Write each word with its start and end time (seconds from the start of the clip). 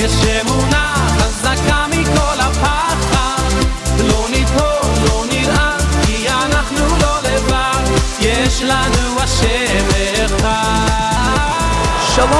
Shalom 0.00 0.08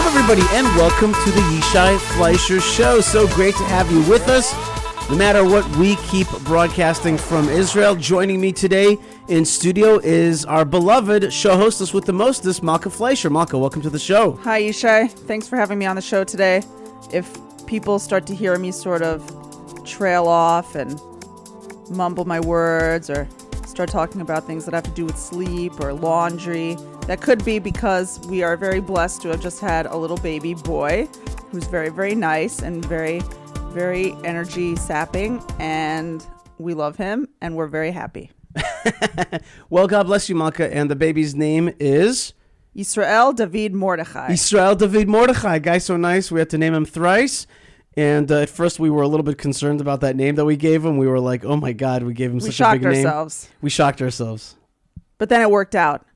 everybody 0.07 0.41
and 0.53 0.67
welcome 0.75 1.13
to 1.13 1.31
the 1.33 1.43
Yishai 1.53 1.99
Fleischer 2.17 2.61
Show. 2.61 3.03
So 3.03 3.29
great 3.35 3.55
to 3.57 3.65
have 3.65 3.93
you 3.93 4.01
with 4.09 4.27
us. 4.31 4.55
No 5.11 5.17
matter 5.17 5.45
what, 5.45 5.69
we 5.77 5.97
keep 5.97 6.29
broadcasting 6.45 7.19
from 7.19 7.51
Israel. 7.51 7.95
Joining 7.95 8.41
me 8.41 8.53
today 8.53 8.97
in 9.29 9.45
studio 9.45 9.99
is 9.99 10.47
our 10.47 10.65
beloved 10.65 11.31
show 11.31 11.59
hostess 11.59 11.93
with 11.93 12.07
the 12.07 12.15
mostest, 12.15 12.63
Malkah 12.63 12.91
Fleischer. 12.91 13.29
Malkah, 13.29 13.61
welcome 13.61 13.83
to 13.83 13.91
the 13.91 13.99
show. 13.99 14.39
Hi, 14.45 14.63
Yishai. 14.63 15.11
Thanks 15.11 15.47
for 15.47 15.57
having 15.57 15.79
me 15.79 15.85
on 15.85 15.97
the 15.97 16.03
show 16.03 16.25
today. 16.25 16.63
If 17.13 17.37
people 17.71 18.01
start 18.01 18.27
to 18.27 18.35
hear 18.35 18.59
me 18.59 18.73
sort 18.73 19.01
of 19.01 19.23
trail 19.85 20.27
off 20.27 20.75
and 20.75 21.01
mumble 21.89 22.25
my 22.25 22.41
words 22.41 23.09
or 23.09 23.29
start 23.65 23.89
talking 23.89 24.21
about 24.21 24.45
things 24.45 24.65
that 24.65 24.75
have 24.75 24.83
to 24.83 24.91
do 24.91 25.07
with 25.07 25.17
sleep 25.17 25.79
or 25.79 25.93
laundry, 25.93 26.77
that 27.07 27.21
could 27.21 27.45
be 27.45 27.61
because 27.61 28.19
we 28.27 28.43
are 28.43 28.57
very 28.57 28.81
blessed 28.81 29.23
to 29.23 29.29
have 29.29 29.41
just 29.41 29.61
had 29.61 29.87
a 29.87 29.97
little 29.97 30.17
baby 30.17 30.55
boy 30.55 31.09
who's 31.53 31.69
very, 31.69 31.91
very 31.91 32.17
nice 32.17 32.61
and 32.61 32.85
very, 32.85 33.23
very 33.69 34.15
energy 34.25 34.75
sapping. 34.75 35.41
And 35.61 36.27
we 36.59 36.75
love 36.75 36.97
him 36.97 37.29
and 37.41 37.55
we're 37.55 37.69
very 37.69 37.93
happy. 37.93 38.33
Well, 39.71 39.87
God 39.87 40.07
bless 40.07 40.29
you, 40.29 40.35
Malkah, 40.35 40.69
and 40.73 40.91
the 40.91 40.97
baby's 40.97 41.37
name 41.37 41.73
is 41.79 42.35
Israel 42.75 43.33
David 43.33 43.73
Mordechai. 43.75 44.33
Israel 44.33 44.75
David 44.75 45.09
Mordechai. 45.09 45.61
Guy 45.61 45.79
so 45.79 45.97
nice, 45.97 46.33
we 46.33 46.41
had 46.41 46.51
to 46.51 46.59
name 46.59 46.75
him 46.75 46.85
thrice. 46.85 47.47
And 47.97 48.31
uh, 48.31 48.41
at 48.43 48.51
first, 48.51 48.79
we 48.79 48.89
were 48.89 49.03
a 49.03 49.09
little 49.09 49.25
bit 49.25 49.37
concerned 49.39 49.81
about 49.81 50.01
that 50.03 50.15
name 50.15 50.37
that 50.37 50.45
we 50.45 50.57
gave 50.57 50.85
him. 50.85 50.97
We 50.97 51.09
were 51.09 51.19
like, 51.21 51.45
"Oh 51.45 51.57
my 51.57 51.73
God, 51.73 52.03
we 52.05 52.15
gave 52.15 52.31
him 52.31 52.37
we 52.37 52.41
such 52.43 52.51
a 52.51 52.53
shocked 52.53 52.83
big 52.83 52.93
name." 52.93 53.07
ourselves. 53.07 53.49
We 53.61 53.71
shocked 53.71 54.01
ourselves. 54.01 54.57
But 55.19 55.29
then 55.29 55.41
it 55.41 55.51
worked 55.51 55.75
out. 55.75 56.07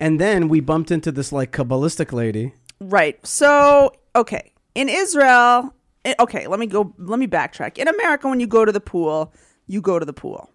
And 0.00 0.20
then 0.20 0.48
we 0.48 0.60
bumped 0.60 0.90
into 0.90 1.12
this 1.12 1.32
like 1.32 1.52
Kabbalistic 1.52 2.12
lady. 2.12 2.54
Right. 2.80 3.24
So, 3.26 3.92
okay. 4.14 4.52
In 4.74 4.88
Israel, 4.88 5.74
eh, 6.04 6.14
okay, 6.20 6.46
let 6.46 6.58
me 6.60 6.66
go, 6.66 6.92
let 6.98 7.18
me 7.18 7.26
backtrack. 7.26 7.78
In 7.78 7.88
America, 7.88 8.28
when 8.28 8.40
you 8.40 8.46
go 8.46 8.64
to 8.64 8.72
the 8.72 8.80
pool, 8.80 9.32
you 9.66 9.80
go 9.80 9.98
to 9.98 10.04
the 10.04 10.12
pool. 10.12 10.50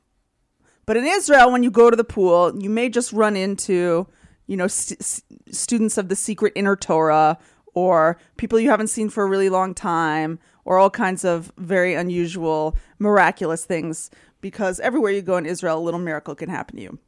But 0.86 0.98
in 0.98 1.06
Israel, 1.06 1.52
when 1.52 1.64
you 1.64 1.72
go 1.72 1.90
to 1.90 1.96
the 1.98 2.04
pool, 2.04 2.62
you 2.62 2.70
may 2.70 2.90
just 2.90 3.14
run 3.14 3.36
into, 3.36 4.06
you 4.46 4.58
know, 4.58 4.68
st- 4.68 5.02
s- 5.02 5.24
students 5.50 5.98
of 5.98 6.10
the 6.10 6.16
secret 6.16 6.54
inner 6.56 6.76
Torah 6.76 7.38
or 7.74 8.18
people 8.38 8.60
you 8.60 8.70
haven't 8.70 8.88
seen 8.88 9.10
for 9.10 9.24
a 9.24 9.28
really 9.28 9.50
long 9.50 9.74
time 9.74 10.40
or 10.66 10.78
all 10.78 10.90
kinds 10.90 11.24
of 11.26 11.52
very 11.58 11.94
unusual, 11.94 12.76
miraculous 13.00 13.66
things 13.66 14.10
because 14.42 14.80
everywhere 14.80 15.12
you 15.12 15.22
go 15.22 15.38
in 15.38 15.46
Israel, 15.46 15.78
a 15.78 15.80
little 15.80 16.00
miracle 16.00 16.36
can 16.36 16.50
happen 16.50 16.76
to 16.76 16.82
you. 16.82 17.00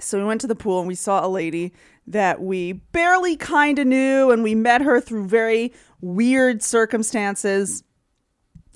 So 0.00 0.18
we 0.18 0.24
went 0.24 0.40
to 0.42 0.46
the 0.46 0.54
pool 0.54 0.78
and 0.78 0.86
we 0.86 0.94
saw 0.94 1.26
a 1.26 1.28
lady 1.28 1.72
that 2.06 2.40
we 2.40 2.72
barely 2.72 3.36
kind 3.36 3.78
of 3.78 3.86
knew, 3.86 4.30
and 4.30 4.42
we 4.42 4.54
met 4.54 4.80
her 4.80 5.00
through 5.00 5.26
very 5.26 5.72
weird 6.00 6.62
circumstances. 6.62 7.82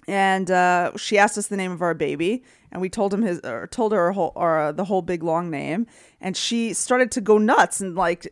And 0.09 0.51
uh, 0.51 0.93
she 0.97 1.17
asked 1.17 1.39
us 1.39 1.47
the 1.47 1.57
name 1.57 1.71
of 1.71 1.81
our 1.81 1.95
baby, 1.95 2.43
and 2.73 2.83
we 2.83 2.89
told 2.89 3.15
him 3.15 3.23
his, 3.23 3.39
or 3.41 3.69
told 3.69 3.93
her 3.93 4.11
whole, 4.13 4.33
uh, 4.35 4.73
the 4.73 4.85
whole 4.85 5.01
big 5.01 5.23
long 5.23 5.49
name, 5.49 5.87
and 6.21 6.37
she 6.37 6.75
started 6.75 7.13
to 7.13 7.21
go 7.21 7.39
nuts 7.39 7.81
and 7.81 7.95
like, 7.95 8.27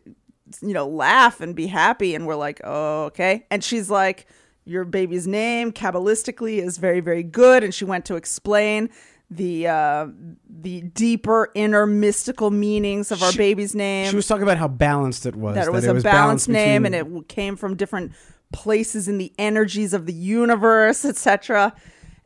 you 0.61 0.73
know, 0.73 0.87
laugh 0.87 1.41
and 1.41 1.55
be 1.55 1.67
happy, 1.67 2.15
and 2.15 2.25
we're 2.27 2.35
like, 2.35 2.61
oh, 2.63 3.05
okay. 3.05 3.45
And 3.51 3.63
she's 3.63 3.89
like, 3.89 4.25
your 4.65 4.85
baby's 4.85 5.27
name 5.27 5.71
kabbalistically 5.71 6.57
is 6.61 6.77
very, 6.77 6.99
very 6.99 7.23
good, 7.23 7.63
and 7.63 7.73
she 7.73 7.85
went 7.85 8.05
to 8.05 8.15
explain 8.15 8.89
the 9.29 9.65
uh, 9.67 10.07
the 10.49 10.81
deeper 10.81 11.49
inner 11.55 11.85
mystical 11.85 12.51
meanings 12.51 13.11
of 13.11 13.23
our 13.23 13.31
She- 13.31 13.37
baby's 13.37 13.73
name 13.73 14.09
She 14.09 14.15
was 14.17 14.27
talking 14.27 14.43
about 14.43 14.57
how 14.57 14.67
balanced 14.67 15.25
it 15.25 15.35
was. 15.37 15.55
that 15.55 15.67
it 15.67 15.71
was 15.71 15.85
a 15.85 15.87
balanced 15.87 16.03
balanced 16.03 16.49
name 16.49 16.85
and 16.85 16.93
it 16.93 17.27
came 17.29 17.55
from 17.55 17.77
different 17.77 18.11
places 18.51 19.07
in 19.07 19.17
the 19.17 19.31
energies 19.39 19.93
of 19.93 20.05
the 20.05 20.11
universe 20.13 21.05
etc 21.05 21.73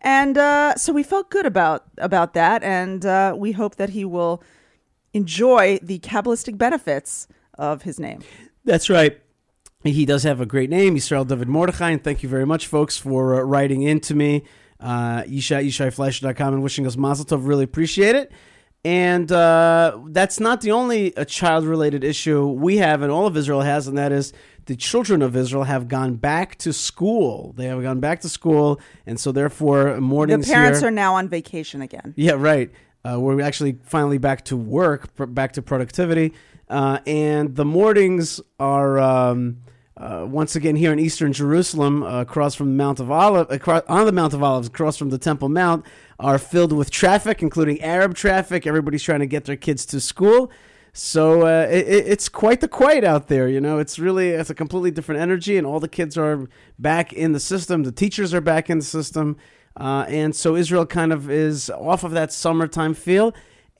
and 0.01 0.35
uh, 0.39 0.73
so 0.75 0.91
we 0.91 1.03
felt 1.03 1.29
good 1.29 1.45
about 1.45 1.83
about 1.99 2.33
that 2.33 2.63
and 2.63 3.05
uh, 3.05 3.35
we 3.37 3.51
hope 3.51 3.75
that 3.75 3.91
he 3.91 4.03
will 4.03 4.41
enjoy 5.13 5.77
the 5.83 5.99
kabbalistic 5.99 6.57
benefits 6.57 7.27
of 7.57 7.83
his 7.83 7.99
name 7.99 8.21
That's 8.63 8.89
right. 8.89 9.21
He 9.83 10.05
does 10.05 10.23
have 10.23 10.41
a 10.41 10.47
great 10.47 10.71
name, 10.71 10.95
Israel 10.97 11.25
David 11.25 11.47
Mordechai, 11.47 11.91
and 11.91 12.03
thank 12.03 12.23
you 12.23 12.29
very 12.29 12.45
much, 12.45 12.65
folks, 12.65 12.97
for 12.97 13.35
uh, 13.35 13.41
writing 13.41 13.83
in 13.83 13.99
to 14.01 14.15
me, 14.15 14.43
uh, 14.79 15.21
Yishai, 15.23 15.67
YishaiFleischer.com, 15.67 16.53
and 16.55 16.63
wishing 16.63 16.87
us 16.87 16.97
Mazel 16.97 17.25
Tov. 17.25 17.47
Really 17.47 17.65
appreciate 17.65 18.15
it. 18.15 18.31
And 18.83 19.31
uh, 19.31 19.99
that's 20.07 20.39
not 20.39 20.61
the 20.61 20.71
only 20.71 21.15
uh, 21.15 21.25
child-related 21.25 22.03
issue 22.03 22.47
we 22.47 22.77
have, 22.77 23.03
and 23.03 23.11
all 23.11 23.27
of 23.27 23.37
Israel 23.37 23.61
has, 23.61 23.87
and 23.87 23.97
that 23.97 24.11
is 24.11 24.33
the 24.65 24.75
children 24.75 25.21
of 25.21 25.35
Israel 25.35 25.63
have 25.63 25.87
gone 25.87 26.15
back 26.15 26.57
to 26.59 26.73
school. 26.73 27.53
They 27.55 27.65
have 27.65 27.81
gone 27.83 27.99
back 27.99 28.21
to 28.21 28.29
school, 28.29 28.79
and 29.05 29.19
so 29.19 29.31
therefore 29.31 29.99
mornings. 30.01 30.47
the 30.47 30.53
parents 30.53 30.79
here, 30.79 30.87
are 30.87 30.91
now 30.91 31.15
on 31.15 31.29
vacation 31.29 31.81
again 31.81 32.13
Yeah, 32.15 32.33
right. 32.33 32.71
Uh, 33.03 33.19
we're 33.19 33.39
actually 33.41 33.77
finally 33.83 34.17
back 34.17 34.45
to 34.45 34.57
work, 34.57 35.13
pr- 35.15 35.25
back 35.25 35.53
to 35.53 35.61
productivity, 35.61 36.33
uh, 36.69 36.99
and 37.05 37.55
the 37.55 37.65
mornings 37.65 38.41
are 38.59 38.99
um, 38.99 39.57
uh, 39.97 40.25
once 40.27 40.55
again 40.55 40.75
here 40.75 40.91
in 40.91 40.99
Eastern 40.99 41.31
Jerusalem, 41.33 42.03
uh, 42.03 42.21
across 42.21 42.55
from 42.55 42.67
the 42.67 42.83
Mount 42.83 42.99
of 42.99 43.09
Olive, 43.09 43.49
across, 43.49 43.83
on 43.87 44.05
the 44.05 44.11
Mount 44.11 44.33
of 44.33 44.43
Olives, 44.43 44.67
across 44.67 44.97
from 44.97 45.09
the 45.09 45.17
Temple 45.17 45.49
Mount, 45.49 45.85
are 46.19 46.37
filled 46.37 46.73
with 46.73 46.91
traffic, 46.91 47.41
including 47.41 47.81
Arab 47.81 48.13
traffic. 48.15 48.65
Everybody's 48.67 49.03
trying 49.03 49.21
to 49.21 49.25
get 49.27 49.45
their 49.45 49.55
kids 49.55 49.85
to 49.87 49.99
school. 50.01 50.51
So 50.91 51.41
uh, 51.45 51.67
it- 51.69 51.87
it's 52.07 52.29
quite 52.29 52.61
the 52.61 52.67
quiet 52.67 53.03
out 53.03 53.27
there, 53.27 53.47
you 53.47 53.59
know. 53.61 53.79
It's 53.79 53.99
really 53.99 54.29
it's 54.29 54.49
a 54.49 54.55
completely 54.55 54.91
different 54.91 55.21
energy, 55.21 55.57
and 55.57 55.67
all 55.67 55.79
the 55.79 55.89
kids 55.89 56.17
are 56.17 56.47
back 56.79 57.13
in 57.13 57.33
the 57.33 57.39
system. 57.39 57.83
The 57.83 57.91
teachers 57.91 58.33
are 58.33 58.41
back 58.41 58.69
in 58.69 58.79
the 58.79 58.85
system, 58.85 59.35
uh, 59.77 60.05
and 60.07 60.33
so 60.35 60.55
Israel 60.55 60.85
kind 60.85 61.11
of 61.11 61.29
is 61.29 61.69
off 61.69 62.03
of 62.05 62.11
that 62.11 62.31
summertime 62.31 62.93
feel, 62.93 63.33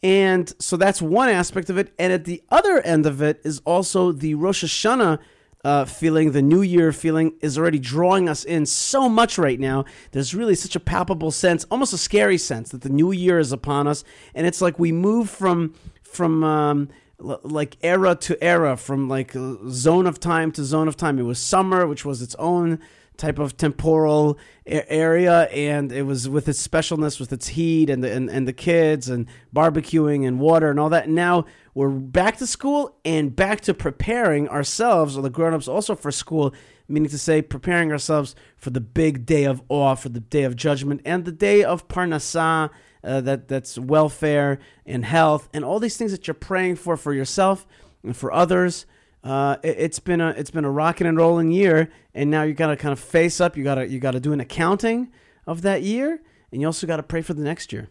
and 0.04 0.54
so 0.60 0.78
that's 0.78 1.02
one 1.02 1.30
aspect 1.30 1.70
of 1.70 1.78
it. 1.78 1.94
And 1.98 2.14
at 2.14 2.26
the 2.26 2.44
other 2.50 2.80
end 2.82 3.06
of 3.06 3.22
it 3.22 3.42
is 3.44 3.60
also 3.66 4.12
the 4.12 4.36
Rosh 4.36 4.64
Hashanah 4.64 5.20
uh, 5.66 5.84
feeling, 5.84 6.32
the 6.32 6.44
New 6.44 6.62
Year 6.62 6.92
feeling 6.92 7.34
is 7.42 7.58
already 7.58 7.80
drawing 7.80 8.30
us 8.30 8.44
in 8.44 8.68
so 8.68 9.10
much 9.10 9.40
right 9.40 9.60
now. 9.60 9.84
There's 10.12 10.36
really 10.36 10.54
such 10.54 10.76
a 10.76 10.80
palpable 10.80 11.32
sense, 11.32 11.66
almost 11.72 11.92
a 11.92 11.98
scary 11.98 12.38
sense, 12.38 12.70
that 12.70 12.82
the 12.82 12.90
New 12.90 13.12
Year 13.12 13.40
is 13.40 13.52
upon 13.52 13.88
us, 13.88 14.04
and 14.36 14.46
it's 14.46 14.62
like 14.62 14.78
we 14.78 14.92
move 14.92 15.28
from 15.28 15.74
from 16.04 16.44
um, 16.44 16.90
like 17.18 17.78
era 17.82 18.14
to 18.14 18.44
era, 18.44 18.78
from 18.78 19.10
like 19.10 19.36
uh, 19.36 19.56
zone 19.70 20.06
of 20.06 20.20
time 20.20 20.52
to 20.52 20.64
zone 20.64 20.88
of 20.88 20.98
time. 20.98 21.18
It 21.18 21.24
was 21.24 21.40
summer, 21.40 21.88
which 21.88 22.06
was 22.06 22.22
its 22.22 22.36
own 22.36 22.80
type 23.18 23.40
of 23.40 23.58
temporal 23.58 24.38
a- 24.66 24.92
area 24.92 25.44
and 25.52 25.92
it 25.92 26.04
was 26.04 26.28
with 26.28 26.48
its 26.48 26.66
specialness 26.66 27.20
with 27.20 27.32
its 27.32 27.50
heat 27.50 27.90
and 27.90 28.04
the 28.04 28.12
and, 28.12 28.30
and 28.30 28.48
the 28.48 28.54
kids 28.54 29.10
and 29.10 29.28
barbecuing 29.54 30.28
and 30.28 30.40
water 30.40 30.70
and 30.70 30.80
all 30.80 30.90
that. 30.90 31.10
Now 31.10 31.46
we're 31.74 31.90
back 31.90 32.38
to 32.38 32.48
school 32.48 32.98
and 33.04 33.36
back 33.36 33.62
to 33.62 33.74
preparing 33.74 34.48
ourselves 34.50 35.18
or 35.18 35.22
the 35.22 35.30
grown-ups 35.30 35.68
also 35.68 35.96
for 35.96 36.12
school 36.12 36.54
meaning 36.88 37.10
to 37.10 37.18
say 37.18 37.42
preparing 37.42 37.92
ourselves 37.92 38.36
for 38.58 38.70
the 38.70 38.82
big 38.82 39.26
day 39.26 39.44
of 39.44 39.62
awe 39.70 39.96
for 39.96 40.10
the 40.10 40.20
day 40.20 40.44
of 40.44 40.56
judgment 40.56 41.02
and 41.06 41.26
the 41.26 41.32
day 41.32 41.64
of 41.64 41.88
parnasah 41.88 42.70
uh, 43.04 43.22
that 43.22 43.48
that's 43.48 43.78
welfare 43.78 44.60
and 44.86 45.06
health 45.06 45.50
and 45.54 45.64
all 45.64 45.80
these 45.80 45.98
things 45.98 46.12
that 46.12 46.28
you're 46.28 46.34
praying 46.34 46.76
for 46.76 46.98
for 46.98 47.14
yourself 47.14 47.66
and 48.04 48.16
for 48.16 48.32
others 48.32 48.86
uh, 49.26 49.58
it, 49.64 49.76
it's 49.80 50.00
been 50.00 50.22
a 50.22 50.30
it's 50.30 50.52
been 50.52 50.66
a 50.66 50.72
rocking 50.72 51.08
and 51.08 51.18
rolling 51.18 51.52
year, 51.52 51.92
and 52.14 52.30
now 52.30 52.44
you 52.44 52.54
got 52.54 52.68
to 52.68 52.78
kind 52.78 52.94
of 52.94 53.00
face 53.00 53.42
up. 53.42 53.58
You 53.58 53.64
got 53.64 53.76
to 53.76 53.88
you 53.88 54.00
got 54.00 54.12
to 54.12 54.20
do 54.20 54.32
an 54.32 54.40
accounting 54.40 55.12
of 55.48 55.64
that 55.64 55.82
year, 55.82 56.22
and 56.52 56.62
you 56.62 56.68
also 56.68 56.86
got 56.86 56.98
to 56.98 57.04
pray 57.04 57.24
for 57.24 57.34
the 57.34 57.42
next 57.42 57.74
year. 57.74 57.90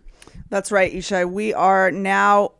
That's 0.48 0.70
right, 0.70 0.92
Yishai. 0.92 1.30
We 1.30 1.52
are 1.52 1.90
now 1.90 2.52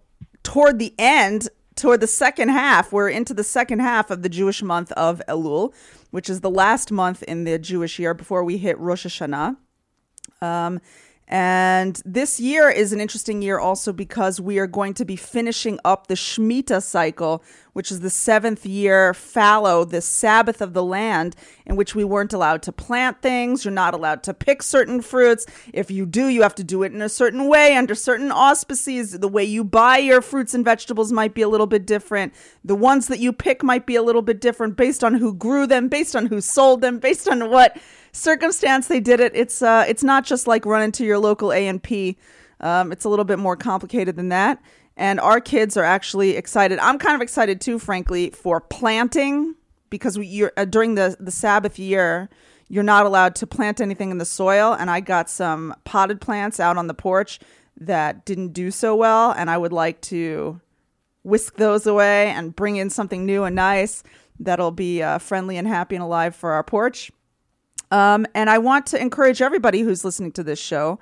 toward 0.42 0.80
the 0.80 0.92
end, 0.98 1.48
toward 1.76 2.00
the 2.00 2.08
second 2.08 2.48
half. 2.48 2.92
We're 2.92 3.08
into 3.08 3.32
the 3.32 3.44
second 3.44 3.78
half 3.78 4.10
of 4.10 4.22
the 4.22 4.28
Jewish 4.28 4.60
month 4.60 4.90
of 4.92 5.22
Elul, 5.28 5.72
which 6.10 6.28
is 6.28 6.40
the 6.40 6.50
last 6.50 6.90
month 6.90 7.22
in 7.22 7.44
the 7.44 7.58
Jewish 7.60 8.00
year 8.00 8.12
before 8.12 8.42
we 8.42 8.58
hit 8.58 8.76
Rosh 8.78 9.06
Hashanah. 9.06 9.56
Um, 10.42 10.80
and 11.26 12.02
this 12.04 12.38
year 12.38 12.68
is 12.68 12.92
an 12.92 13.00
interesting 13.00 13.40
year 13.40 13.58
also 13.58 13.92
because 13.92 14.40
we 14.40 14.58
are 14.58 14.66
going 14.66 14.92
to 14.94 15.04
be 15.04 15.16
finishing 15.16 15.78
up 15.84 16.06
the 16.06 16.14
Shemitah 16.14 16.82
cycle, 16.82 17.42
which 17.74 17.92
is 17.92 18.00
the 18.00 18.08
seventh 18.08 18.64
year 18.64 19.12
fallow, 19.12 19.84
the 19.84 20.00
Sabbath 20.00 20.62
of 20.62 20.72
the 20.72 20.82
land, 20.82 21.36
in 21.66 21.76
which 21.76 21.94
we 21.94 22.04
weren't 22.04 22.32
allowed 22.32 22.62
to 22.62 22.72
plant 22.72 23.20
things. 23.20 23.64
You're 23.64 23.72
not 23.72 23.92
allowed 23.92 24.22
to 24.22 24.32
pick 24.32 24.62
certain 24.62 25.02
fruits. 25.02 25.44
If 25.72 25.90
you 25.90 26.06
do, 26.06 26.28
you 26.28 26.42
have 26.42 26.54
to 26.54 26.64
do 26.64 26.82
it 26.82 26.92
in 26.92 27.02
a 27.02 27.08
certain 27.08 27.46
way, 27.46 27.76
under 27.76 27.94
certain 27.94 28.32
auspices. 28.32 29.12
The 29.12 29.28
way 29.28 29.44
you 29.44 29.62
buy 29.62 29.98
your 29.98 30.22
fruits 30.22 30.54
and 30.54 30.64
vegetables 30.64 31.12
might 31.12 31.34
be 31.34 31.42
a 31.42 31.48
little 31.48 31.66
bit 31.66 31.86
different. 31.86 32.32
The 32.64 32.74
ones 32.74 33.08
that 33.08 33.18
you 33.18 33.32
pick 33.32 33.62
might 33.62 33.86
be 33.86 33.96
a 33.96 34.02
little 34.02 34.22
bit 34.22 34.40
different 34.40 34.76
based 34.76 35.04
on 35.04 35.14
who 35.14 35.34
grew 35.34 35.66
them, 35.66 35.88
based 35.88 36.16
on 36.16 36.26
who 36.26 36.40
sold 36.40 36.80
them, 36.80 36.98
based 36.98 37.28
on 37.28 37.50
what 37.50 37.76
circumstance 38.12 38.86
they 38.86 39.00
did 39.00 39.20
it. 39.20 39.32
It's 39.34 39.60
uh, 39.60 39.84
it's 39.86 40.04
not 40.04 40.24
just 40.24 40.46
like 40.46 40.64
running 40.64 40.92
to 40.92 41.04
your 41.04 41.18
local 41.18 41.52
A 41.52 41.66
and 41.66 41.82
P. 41.82 42.16
Um, 42.60 42.92
it's 42.92 43.04
a 43.04 43.08
little 43.08 43.24
bit 43.24 43.38
more 43.38 43.56
complicated 43.56 44.16
than 44.16 44.30
that. 44.30 44.62
And 44.96 45.18
our 45.18 45.40
kids 45.40 45.76
are 45.76 45.84
actually 45.84 46.36
excited. 46.36 46.78
I'm 46.78 46.98
kind 46.98 47.14
of 47.14 47.20
excited 47.20 47.60
too, 47.60 47.78
frankly, 47.78 48.30
for 48.30 48.60
planting 48.60 49.56
because 49.90 50.18
we 50.18 50.48
uh, 50.56 50.64
during 50.64 50.94
the 50.94 51.16
the 51.18 51.30
Sabbath 51.30 51.78
year, 51.78 52.28
you're 52.68 52.84
not 52.84 53.06
allowed 53.06 53.34
to 53.36 53.46
plant 53.46 53.80
anything 53.80 54.10
in 54.10 54.18
the 54.18 54.24
soil. 54.24 54.72
And 54.72 54.90
I 54.90 55.00
got 55.00 55.28
some 55.28 55.74
potted 55.84 56.20
plants 56.20 56.60
out 56.60 56.76
on 56.76 56.86
the 56.86 56.94
porch 56.94 57.40
that 57.76 58.24
didn't 58.24 58.52
do 58.52 58.70
so 58.70 58.94
well, 58.94 59.32
and 59.32 59.50
I 59.50 59.58
would 59.58 59.72
like 59.72 60.00
to 60.02 60.60
whisk 61.24 61.56
those 61.56 61.86
away 61.86 62.28
and 62.28 62.54
bring 62.54 62.76
in 62.76 62.90
something 62.90 63.24
new 63.24 63.44
and 63.44 63.56
nice 63.56 64.02
that'll 64.38 64.70
be 64.70 65.02
uh, 65.02 65.18
friendly 65.18 65.56
and 65.56 65.66
happy 65.66 65.96
and 65.96 66.04
alive 66.04 66.36
for 66.36 66.52
our 66.52 66.62
porch. 66.62 67.10
Um, 67.90 68.26
and 68.34 68.50
I 68.50 68.58
want 68.58 68.86
to 68.86 69.00
encourage 69.00 69.40
everybody 69.40 69.80
who's 69.80 70.04
listening 70.04 70.32
to 70.32 70.42
this 70.42 70.58
show 70.58 70.98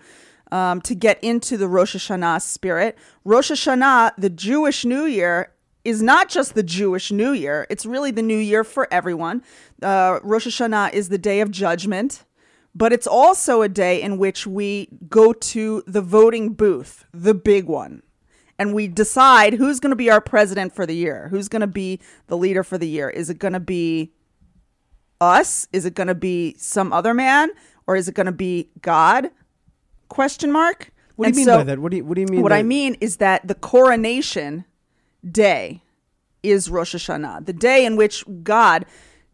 um, 0.53 0.81
to 0.83 0.95
get 0.95 1.23
into 1.25 1.57
the 1.57 1.67
Rosh 1.67 1.97
Hashanah 1.97 2.43
spirit. 2.43 2.97
Rosh 3.25 3.51
Hashanah, 3.51 4.13
the 4.17 4.31
Jewish 4.31 4.85
New 4.85 5.05
Year, 5.07 5.53
is 5.85 6.01
not 6.01 6.29
just 6.29 6.55
the 6.55 6.63
Jewish 6.63 7.11
New 7.11 7.33
Year, 7.33 7.67
it's 7.69 7.85
really 7.85 8.13
the 8.13 8.23
New 8.23 8.39
Year 8.39 8.63
for 8.63 8.87
everyone. 8.93 9.43
Uh, 9.83 10.21
Rosh 10.23 10.47
Hashanah 10.47 10.93
is 10.93 11.09
the 11.09 11.19
day 11.19 11.41
of 11.41 11.51
judgment, 11.51 12.25
but 12.73 12.93
it's 12.93 13.07
also 13.07 13.63
a 13.63 13.69
day 13.69 14.01
in 14.01 14.19
which 14.19 14.47
we 14.47 14.89
go 15.09 15.33
to 15.33 15.83
the 15.89 16.03
voting 16.03 16.53
booth, 16.53 17.05
the 17.13 17.35
big 17.35 17.65
one 17.65 18.03
and 18.59 18.75
we 18.75 18.87
decide 18.87 19.55
who's 19.55 19.81
going 19.81 19.91
to 19.91 19.97
be 19.97 20.09
our 20.09 20.21
president 20.21 20.73
for 20.73 20.87
the 20.87 20.95
year. 20.95 21.27
Who's 21.31 21.49
going 21.49 21.63
to 21.63 21.67
be 21.67 21.99
the 22.29 22.37
leader 22.37 22.63
for 22.63 22.79
the 22.79 22.87
year? 22.87 23.11
Is 23.11 23.29
it 23.29 23.41
going 23.41 23.55
to 23.55 23.61
be 23.61 24.13
us? 25.21 25.67
Is 25.73 25.85
it 25.85 25.95
going 25.95 26.07
to 26.07 26.15
be 26.15 26.55
some 26.59 26.93
other 26.93 27.13
man 27.13 27.51
or 27.89 27.97
is 27.97 28.09
it 28.09 28.15
going 28.15 28.27
to 28.27 28.33
be 28.33 28.71
God? 28.81 29.31
Question 30.13 30.53
mark. 30.53 30.91
What 31.17 31.25
do 31.25 31.31
you 31.31 31.37
mean 31.37 31.45
so 31.47 31.57
by 31.59 31.65
that? 31.65 31.79
What 31.79 31.91
do 31.91 31.97
you 31.97 32.05
What 32.05 32.17
do 32.17 32.21
you 32.21 32.27
mean? 32.27 32.43
What 32.43 32.51
that- 32.51 32.59
I 32.59 32.63
mean 32.63 32.99
is 33.01 33.17
that 33.17 33.49
the 33.49 33.55
coronation 33.55 34.67
day 35.31 35.83
is 36.43 36.69
Rosh 36.69 36.95
Hashanah, 36.95 37.47
the 37.47 37.55
day 37.55 37.87
in 37.87 37.97
which 37.97 38.23
God 38.43 38.85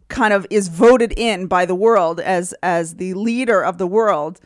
kind 0.07 0.33
of 0.33 0.47
is 0.51 0.69
voted 0.69 1.13
in 1.17 1.49
by 1.49 1.67
the 1.67 1.75
world 1.75 2.21
as 2.21 2.55
as 2.63 2.95
the 2.95 3.15
leader 3.15 3.61
of 3.61 3.79
the 3.79 3.89
world. 3.89 4.41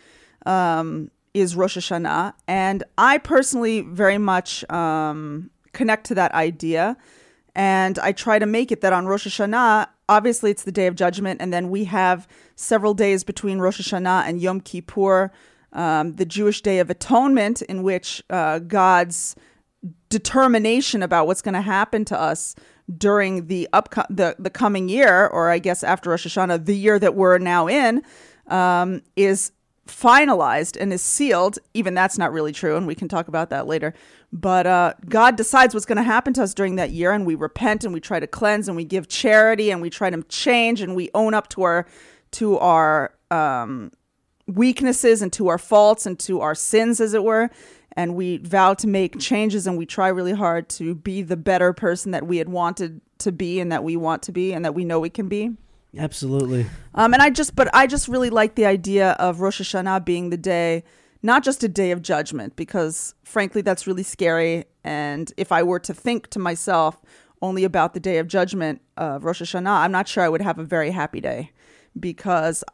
Um, 0.46 1.10
is 1.34 1.54
Rosh 1.54 1.76
Hashanah, 1.78 2.32
and 2.48 2.82
I 2.98 3.18
personally 3.18 3.80
very 3.82 4.18
much 4.18 4.70
um, 4.70 5.50
connect 5.72 6.06
to 6.06 6.14
that 6.14 6.32
idea, 6.32 6.96
and 7.54 7.98
I 7.98 8.12
try 8.12 8.38
to 8.38 8.46
make 8.46 8.70
it 8.72 8.80
that 8.82 8.92
on 8.92 9.06
Rosh 9.06 9.26
Hashanah, 9.26 9.86
obviously 10.08 10.50
it's 10.50 10.64
the 10.64 10.72
day 10.72 10.86
of 10.86 10.94
judgment, 10.94 11.40
and 11.40 11.52
then 11.52 11.70
we 11.70 11.84
have 11.84 12.28
several 12.54 12.92
days 12.92 13.24
between 13.24 13.60
Rosh 13.60 13.80
Hashanah 13.80 14.24
and 14.26 14.40
Yom 14.42 14.60
Kippur, 14.60 15.30
um, 15.72 16.16
the 16.16 16.24
Jewish 16.24 16.62
Day 16.62 16.78
of 16.78 16.90
Atonement, 16.90 17.62
in 17.62 17.82
which 17.82 18.22
uh, 18.30 18.58
God's 18.60 19.36
determination 20.08 21.02
about 21.02 21.26
what's 21.26 21.42
going 21.42 21.54
to 21.54 21.60
happen 21.60 22.04
to 22.06 22.20
us 22.20 22.54
during 22.98 23.46
the 23.46 23.68
upco- 23.72 24.06
the 24.10 24.36
the 24.38 24.50
coming 24.50 24.88
year, 24.88 25.26
or 25.26 25.50
I 25.50 25.58
guess 25.58 25.82
after 25.82 26.10
Rosh 26.10 26.26
Hashanah, 26.26 26.66
the 26.66 26.76
year 26.76 26.98
that 26.98 27.14
we're 27.14 27.38
now 27.38 27.68
in, 27.68 28.02
um, 28.48 29.02
is 29.16 29.52
finalized 29.86 30.80
and 30.80 30.92
is 30.92 31.02
sealed. 31.02 31.58
Even 31.74 31.94
that's 31.94 32.18
not 32.18 32.32
really 32.32 32.52
true, 32.52 32.76
and 32.76 32.86
we 32.86 32.94
can 32.94 33.08
talk 33.08 33.28
about 33.28 33.50
that 33.50 33.66
later. 33.66 33.94
But 34.32 34.66
uh, 34.66 34.94
God 35.08 35.36
decides 35.36 35.74
what's 35.74 35.86
going 35.86 35.96
to 35.96 36.02
happen 36.02 36.32
to 36.34 36.42
us 36.42 36.54
during 36.54 36.76
that 36.76 36.90
year, 36.90 37.12
and 37.12 37.26
we 37.26 37.34
repent 37.34 37.84
and 37.84 37.92
we 37.92 38.00
try 38.00 38.20
to 38.20 38.26
cleanse 38.26 38.68
and 38.68 38.76
we 38.76 38.84
give 38.84 39.08
charity 39.08 39.70
and 39.70 39.82
we 39.82 39.90
try 39.90 40.10
to 40.10 40.22
change 40.24 40.80
and 40.80 40.94
we 40.96 41.10
own 41.14 41.34
up 41.34 41.48
to 41.50 41.62
our 41.62 41.86
to 42.32 42.58
our 42.58 43.14
um, 43.30 43.92
weaknesses 44.54 45.22
and 45.22 45.32
to 45.34 45.48
our 45.48 45.58
faults 45.58 46.06
and 46.06 46.18
to 46.20 46.40
our 46.40 46.54
sins, 46.54 47.00
as 47.00 47.14
it 47.14 47.24
were. 47.24 47.50
And 47.94 48.14
we 48.14 48.38
vow 48.38 48.74
to 48.74 48.86
make 48.86 49.18
changes 49.18 49.66
and 49.66 49.76
we 49.76 49.84
try 49.84 50.08
really 50.08 50.32
hard 50.32 50.68
to 50.70 50.94
be 50.94 51.22
the 51.22 51.36
better 51.36 51.72
person 51.72 52.12
that 52.12 52.26
we 52.26 52.38
had 52.38 52.48
wanted 52.48 53.00
to 53.18 53.32
be 53.32 53.60
and 53.60 53.70
that 53.70 53.84
we 53.84 53.96
want 53.96 54.22
to 54.24 54.32
be 54.32 54.52
and 54.52 54.64
that 54.64 54.74
we 54.74 54.84
know 54.84 54.98
we 54.98 55.10
can 55.10 55.28
be. 55.28 55.52
Absolutely. 55.96 56.66
Um, 56.94 57.12
and 57.12 57.22
I 57.22 57.30
just, 57.30 57.54
but 57.54 57.68
I 57.74 57.86
just 57.86 58.08
really 58.08 58.30
like 58.30 58.54
the 58.54 58.64
idea 58.64 59.10
of 59.12 59.40
Rosh 59.40 59.60
Hashanah 59.60 60.04
being 60.04 60.30
the 60.30 60.38
day, 60.38 60.84
not 61.22 61.44
just 61.44 61.62
a 61.64 61.68
day 61.68 61.90
of 61.90 62.00
judgment, 62.00 62.56
because 62.56 63.14
frankly, 63.24 63.60
that's 63.60 63.86
really 63.86 64.02
scary. 64.02 64.64
And 64.84 65.30
if 65.36 65.52
I 65.52 65.62
were 65.62 65.80
to 65.80 65.92
think 65.92 66.28
to 66.28 66.38
myself 66.38 67.00
only 67.42 67.64
about 67.64 67.92
the 67.92 68.00
day 68.00 68.18
of 68.18 68.26
judgment 68.26 68.80
of 68.96 69.24
Rosh 69.24 69.42
Hashanah, 69.42 69.68
I'm 69.68 69.92
not 69.92 70.08
sure 70.08 70.24
I 70.24 70.28
would 70.28 70.40
have 70.40 70.58
a 70.58 70.64
very 70.64 70.92
happy 70.92 71.20
day 71.20 71.50
because 71.98 72.64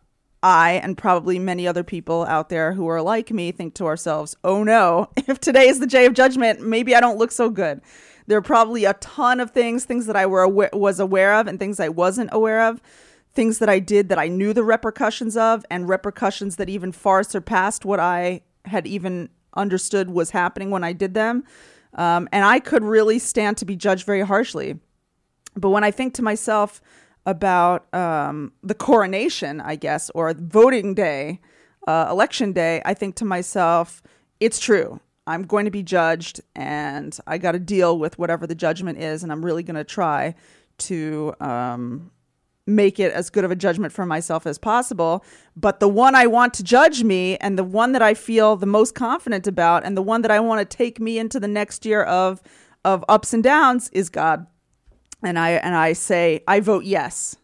I 0.42 0.72
and 0.82 0.96
probably 0.96 1.38
many 1.38 1.66
other 1.66 1.82
people 1.82 2.24
out 2.26 2.48
there 2.48 2.72
who 2.72 2.86
are 2.88 3.02
like 3.02 3.30
me 3.30 3.50
think 3.52 3.74
to 3.74 3.86
ourselves, 3.86 4.36
oh 4.44 4.62
no, 4.62 5.10
if 5.16 5.40
today 5.40 5.68
is 5.68 5.80
the 5.80 5.86
day 5.86 6.06
of 6.06 6.14
judgment, 6.14 6.60
maybe 6.60 6.94
I 6.94 7.00
don't 7.00 7.18
look 7.18 7.32
so 7.32 7.50
good. 7.50 7.80
There 8.26 8.38
are 8.38 8.42
probably 8.42 8.84
a 8.84 8.94
ton 8.94 9.40
of 9.40 9.52
things, 9.52 9.84
things 9.84 10.06
that 10.06 10.16
I 10.16 10.26
were 10.26 10.42
aware, 10.42 10.70
was 10.72 11.00
aware 11.00 11.34
of 11.34 11.46
and 11.46 11.58
things 11.58 11.80
I 11.80 11.88
wasn't 11.88 12.30
aware 12.32 12.68
of, 12.68 12.82
things 13.32 13.58
that 13.58 13.68
I 13.68 13.78
did 13.78 14.10
that 14.10 14.18
I 14.18 14.28
knew 14.28 14.52
the 14.52 14.64
repercussions 14.64 15.36
of, 15.36 15.64
and 15.70 15.88
repercussions 15.88 16.56
that 16.56 16.68
even 16.68 16.92
far 16.92 17.22
surpassed 17.22 17.84
what 17.84 18.00
I 18.00 18.42
had 18.66 18.86
even 18.86 19.30
understood 19.54 20.10
was 20.10 20.30
happening 20.30 20.70
when 20.70 20.84
I 20.84 20.92
did 20.92 21.14
them. 21.14 21.44
Um, 21.94 22.28
and 22.32 22.44
I 22.44 22.60
could 22.60 22.84
really 22.84 23.18
stand 23.18 23.56
to 23.58 23.64
be 23.64 23.76
judged 23.76 24.04
very 24.04 24.20
harshly. 24.20 24.78
But 25.56 25.70
when 25.70 25.82
I 25.82 25.90
think 25.90 26.14
to 26.14 26.22
myself 26.22 26.80
about 27.28 27.92
um, 27.94 28.52
the 28.62 28.74
coronation, 28.74 29.60
I 29.60 29.76
guess, 29.76 30.10
or 30.14 30.32
voting 30.32 30.94
day, 30.94 31.40
uh, 31.86 32.08
election 32.10 32.54
day, 32.54 32.80
I 32.86 32.94
think 32.94 33.16
to 33.16 33.26
myself, 33.26 34.02
it's 34.40 34.58
true. 34.58 34.98
I'm 35.26 35.42
going 35.42 35.66
to 35.66 35.70
be 35.70 35.82
judged, 35.82 36.40
and 36.56 37.16
I 37.26 37.36
got 37.36 37.52
to 37.52 37.58
deal 37.58 37.98
with 37.98 38.18
whatever 38.18 38.46
the 38.46 38.54
judgment 38.54 38.98
is, 38.98 39.22
and 39.22 39.30
I'm 39.30 39.44
really 39.44 39.62
going 39.62 39.76
to 39.76 39.84
try 39.84 40.36
to 40.78 41.34
um, 41.38 42.10
make 42.66 42.98
it 42.98 43.12
as 43.12 43.28
good 43.28 43.44
of 43.44 43.50
a 43.50 43.56
judgment 43.56 43.92
for 43.92 44.06
myself 44.06 44.46
as 44.46 44.56
possible. 44.56 45.22
But 45.54 45.80
the 45.80 45.88
one 45.88 46.14
I 46.14 46.26
want 46.26 46.54
to 46.54 46.62
judge 46.62 47.04
me, 47.04 47.36
and 47.42 47.58
the 47.58 47.64
one 47.64 47.92
that 47.92 48.00
I 48.00 48.14
feel 48.14 48.56
the 48.56 48.64
most 48.64 48.94
confident 48.94 49.46
about, 49.46 49.84
and 49.84 49.98
the 49.98 50.02
one 50.02 50.22
that 50.22 50.30
I 50.30 50.40
want 50.40 50.60
to 50.60 50.76
take 50.76 50.98
me 50.98 51.18
into 51.18 51.38
the 51.38 51.48
next 51.48 51.84
year 51.84 52.02
of 52.04 52.42
of 52.86 53.04
ups 53.06 53.34
and 53.34 53.42
downs, 53.42 53.90
is 53.90 54.08
God 54.08 54.46
and 55.22 55.38
I 55.38 55.50
and 55.50 55.74
I 55.74 55.92
say 55.92 56.42
I 56.46 56.60
vote 56.60 56.84
yes. 56.84 57.36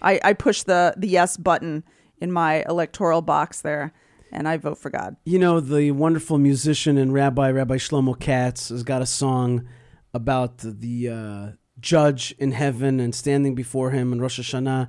I, 0.00 0.20
I 0.22 0.32
push 0.32 0.62
the 0.62 0.94
the 0.96 1.08
yes 1.08 1.36
button 1.36 1.84
in 2.20 2.32
my 2.32 2.64
electoral 2.68 3.22
box 3.22 3.60
there, 3.60 3.92
and 4.32 4.48
I 4.48 4.56
vote 4.56 4.78
for 4.78 4.90
God. 4.90 5.16
You 5.24 5.38
know, 5.38 5.60
the 5.60 5.90
wonderful 5.92 6.38
musician 6.38 6.98
and 6.98 7.12
rabbi, 7.12 7.50
Rabbi 7.50 7.76
Shlomo 7.76 8.18
Katz, 8.18 8.68
has 8.68 8.82
got 8.82 9.02
a 9.02 9.06
song 9.06 9.66
about 10.14 10.58
the 10.58 11.08
uh, 11.08 11.48
judge 11.80 12.34
in 12.38 12.52
heaven 12.52 13.00
and 13.00 13.14
standing 13.14 13.54
before 13.54 13.90
him 13.90 14.12
in 14.12 14.20
Rosh 14.20 14.40
Hashanah. 14.40 14.88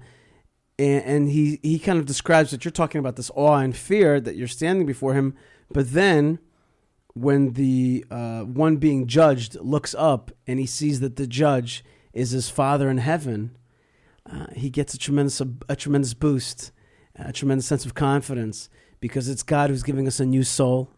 And, 0.78 1.04
and 1.04 1.30
he, 1.30 1.60
he 1.62 1.80
kind 1.80 2.00
of 2.00 2.06
describes 2.06 2.52
that 2.52 2.64
you're 2.64 2.72
talking 2.72 3.00
about 3.00 3.16
this 3.16 3.32
awe 3.36 3.58
and 3.58 3.76
fear 3.76 4.20
that 4.22 4.36
you're 4.36 4.48
standing 4.48 4.86
before 4.86 5.14
him. 5.14 5.36
But 5.70 5.92
then 5.92 6.40
when 7.14 7.54
the 7.54 8.06
uh, 8.10 8.42
one 8.42 8.78
being 8.78 9.08
judged 9.08 9.56
looks 9.56 9.94
up 9.98 10.32
and 10.48 10.60
he 10.60 10.66
sees 10.66 11.00
that 11.02 11.18
the 11.18 11.28
judge 11.28 11.84
is 12.14 12.32
his 12.32 12.50
father 12.50 12.90
in 12.90 12.98
heaven, 12.98 13.58
uh, 14.32 14.48
he 14.56 14.70
gets 14.70 14.94
a 14.94 14.98
tremendous 14.98 15.42
a, 15.68 15.76
tremendous 15.76 16.14
boost, 16.14 16.72
a 17.16 17.34
tremendous 17.34 17.66
sense 17.66 17.86
of 17.86 17.94
confidence 17.94 18.70
because 19.00 19.30
it's 19.30 19.44
God 19.44 19.70
who's 19.70 19.84
giving 19.84 20.08
us 20.08 20.20
a 20.20 20.26
new 20.26 20.44
soul, 20.44 20.90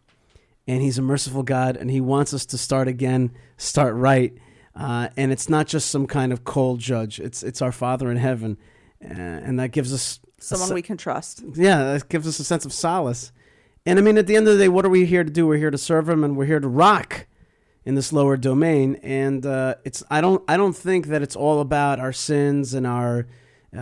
and 0.68 0.82
He's 0.82 0.98
a 0.98 1.02
merciful 1.02 1.44
God, 1.44 1.78
and 1.78 1.90
He 1.90 2.02
wants 2.02 2.34
us 2.34 2.46
to 2.48 2.58
start 2.58 2.88
again, 2.88 3.32
start 3.58 3.96
right, 3.96 4.34
uh, 4.76 5.10
and 5.18 5.32
it's 5.32 5.50
not 5.50 5.68
just 5.68 5.90
some 5.90 6.08
kind 6.08 6.32
of 6.34 6.44
cold 6.44 6.80
judge. 6.80 7.20
It's 7.20 7.44
it's 7.44 7.62
our 7.62 7.72
Father 7.72 8.10
in 8.12 8.18
heaven, 8.18 8.58
uh, 9.04 9.14
and 9.14 9.60
that 9.60 9.72
gives 9.72 9.94
us 9.94 10.20
a 10.40 10.44
Someone 10.44 10.70
se- 10.70 10.76
we 10.76 10.82
can 10.82 10.98
trust. 10.98 11.44
yeah, 11.54 11.94
that 11.94 12.10
gives 12.10 12.28
us 12.28 12.40
a 12.40 12.44
sense 12.44 12.66
of 12.66 12.74
solace. 12.74 13.32
And 13.86 13.98
I 13.98 14.02
mean, 14.02 14.18
at 14.18 14.28
the 14.28 14.36
end 14.36 14.48
of 14.48 14.54
the 14.54 14.60
day, 14.60 14.70
what 14.70 14.86
are 14.86 14.90
we 14.90 15.06
here 15.06 15.24
to 15.24 15.30
do? 15.32 15.48
We're 15.48 15.58
here 15.58 15.72
to 15.72 15.78
serve 15.78 16.10
Him, 16.10 16.24
and 16.24 16.36
we're 16.36 16.46
here 16.46 16.60
to 16.60 16.68
rock 16.68 17.28
in 17.86 17.96
this 17.96 18.14
lower 18.14 18.38
domain. 18.38 18.96
And 19.04 19.46
uh, 19.46 19.76
it's 19.86 20.04
I 20.12 20.22
don't 20.22 20.44
I 20.48 20.58
don't 20.58 20.76
think 20.76 21.08
that 21.08 21.22
it's 21.22 21.36
all 21.36 21.60
about 21.62 22.00
our 22.00 22.14
sins 22.14 22.74
and 22.74 22.86
our 22.88 23.28
uh, 23.76 23.80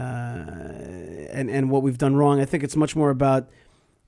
and 1.32 1.50
and 1.50 1.70
what 1.70 1.84
we've 1.84 1.98
done 1.98 2.15
wrong. 2.15 2.39
I 2.39 2.46
think 2.46 2.63
it's 2.63 2.75
much 2.75 2.96
more 2.96 3.10
about 3.10 3.50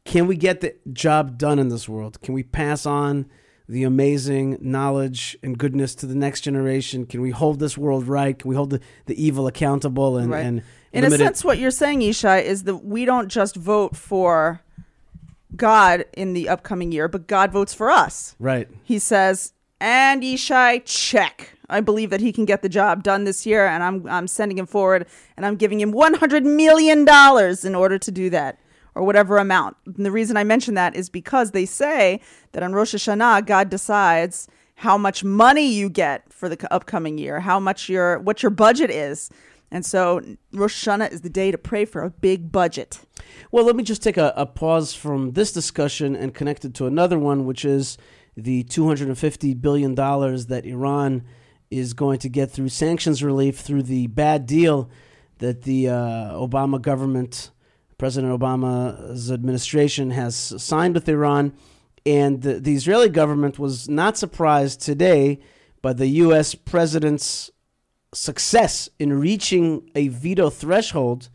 can 0.06 0.28
we 0.28 0.36
get 0.36 0.62
the 0.62 0.76
job 0.94 1.38
done 1.38 1.60
in 1.60 1.70
this 1.70 1.88
world? 1.88 2.22
Can 2.22 2.34
we 2.34 2.44
pass 2.44 2.86
on 2.86 3.28
the 3.70 3.84
amazing 3.84 4.58
knowledge 4.60 5.38
and 5.44 5.58
goodness 5.58 5.94
to 5.96 6.06
the 6.08 6.16
next 6.16 6.42
generation? 6.42 7.06
Can 7.06 7.22
we 7.22 7.30
hold 7.32 7.60
this 7.60 7.78
world 7.78 8.08
right? 8.08 8.38
Can 8.38 8.50
we 8.50 8.56
hold 8.56 8.72
the, 8.72 8.82
the 9.06 9.24
evil 9.24 9.46
accountable 9.48 10.18
and 10.18 10.32
Right. 10.32 10.46
and 10.46 10.64
In 10.92 11.04
a 11.04 11.08
limit 11.08 11.22
it- 11.22 11.24
sense, 11.26 11.44
what 11.44 11.58
you're 11.60 11.72
saying, 11.72 12.00
Yishai, 12.02 12.44
is 12.44 12.64
that 12.64 12.78
we 12.78 13.06
don't 13.06 13.30
just 13.30 13.56
vote 13.56 13.96
for 13.96 14.62
God 15.56 16.06
in 16.14 16.34
the 16.34 16.50
upcoming 16.50 16.92
year, 16.92 17.08
but 17.08 17.28
God 17.28 17.52
votes 17.52 17.74
for 17.74 17.90
us. 17.92 18.36
right? 18.40 18.68
He 18.84 19.00
says, 19.00 19.54
and 19.82 20.22
Yishai, 20.22 20.84
check. 20.86 21.58
I 21.68 21.82
believe 21.82 22.12
that 22.12 22.22
he 22.22 22.32
can 22.32 22.46
get 22.46 22.62
the 22.62 22.70
job 22.70 23.02
done 23.02 23.24
this 23.24 23.48
year, 23.48 23.66
and 23.66 23.84
I'm 23.84 24.08
I'm 24.08 24.28
sending 24.28 24.58
him 24.58 24.68
forward, 24.68 25.08
and 25.36 25.46
I'm 25.46 25.56
giving 25.56 25.82
him 25.82 25.92
100 25.92 26.46
million 26.46 27.04
dollars 27.04 27.66
in 27.66 27.74
order 27.74 27.98
to 27.98 28.12
do 28.12 28.30
that, 28.30 28.60
or 28.94 29.04
whatever 29.04 29.38
amount. 29.38 29.78
And 29.88 30.06
the 30.06 30.12
reason 30.12 30.38
I 30.38 30.44
mention 30.44 30.76
that 30.76 30.96
is 30.96 31.10
because 31.10 31.52
they 31.52 31.66
say 31.66 32.22
that 32.52 32.62
on 32.62 32.74
Rosh 32.74 32.94
Hashanah, 32.94 33.48
God 33.48 33.70
decides 33.70 34.48
how 34.76 34.98
much 34.98 35.24
money 35.24 35.68
you 35.68 35.90
get 35.90 36.32
for 36.32 36.48
the 36.48 36.74
upcoming 36.74 37.18
year, 37.18 37.40
how 37.40 37.60
much 37.60 37.90
your 37.90 38.20
what 38.20 38.44
your 38.44 38.52
budget 38.52 38.92
is. 38.92 39.32
And 39.74 39.86
so 39.86 40.22
Rosh 40.52 40.88
Hashanah 40.88 41.12
is 41.12 41.22
the 41.22 41.30
day 41.30 41.50
to 41.50 41.58
pray 41.58 41.86
for 41.86 42.04
a 42.04 42.10
big 42.10 42.52
budget. 42.52 43.00
Well, 43.52 43.66
let 43.66 43.76
me 43.76 43.84
just 43.84 44.04
take 44.04 44.18
a, 44.18 44.34
a 44.36 44.46
pause 44.46 44.94
from 44.94 45.32
this 45.32 45.54
discussion 45.54 46.16
and 46.16 46.34
connect 46.36 46.66
it 46.66 46.74
to 46.76 46.86
another 46.86 47.18
one, 47.18 47.46
which 47.46 47.64
is 47.64 47.98
the 48.44 48.64
$250 48.66 49.62
billion 49.62 49.96
that 49.96 50.62
Iran 50.66 51.24
is 51.70 51.94
going 51.94 52.20
to 52.20 52.30
get 52.30 52.52
through 52.52 52.70
sanctions 52.70 53.24
relief 53.24 53.60
through 53.60 53.84
the 53.84 54.08
bad 54.08 54.46
deal 54.46 54.90
that 55.38 55.64
the 55.64 55.90
uh, 55.90 55.94
Obama 56.34 56.82
government, 56.82 57.52
President 57.98 58.38
Obama's 58.38 59.32
administration, 59.32 60.12
has 60.12 60.36
signed 60.36 60.94
with 60.94 61.08
Iran. 61.08 61.54
And 62.06 62.42
the, 62.42 62.60
the 62.60 62.76
Israeli 62.76 63.10
government 63.10 63.58
was 63.58 63.88
not 63.88 64.18
surprised 64.18 64.82
today 64.82 65.40
by 65.82 65.94
the 65.94 66.08
U.S. 66.08 66.56
president's 66.56 67.50
success 68.14 68.90
in 69.00 69.14
reaching 69.14 69.90
a 69.96 70.10
veto 70.10 70.50
threshold 70.50 71.30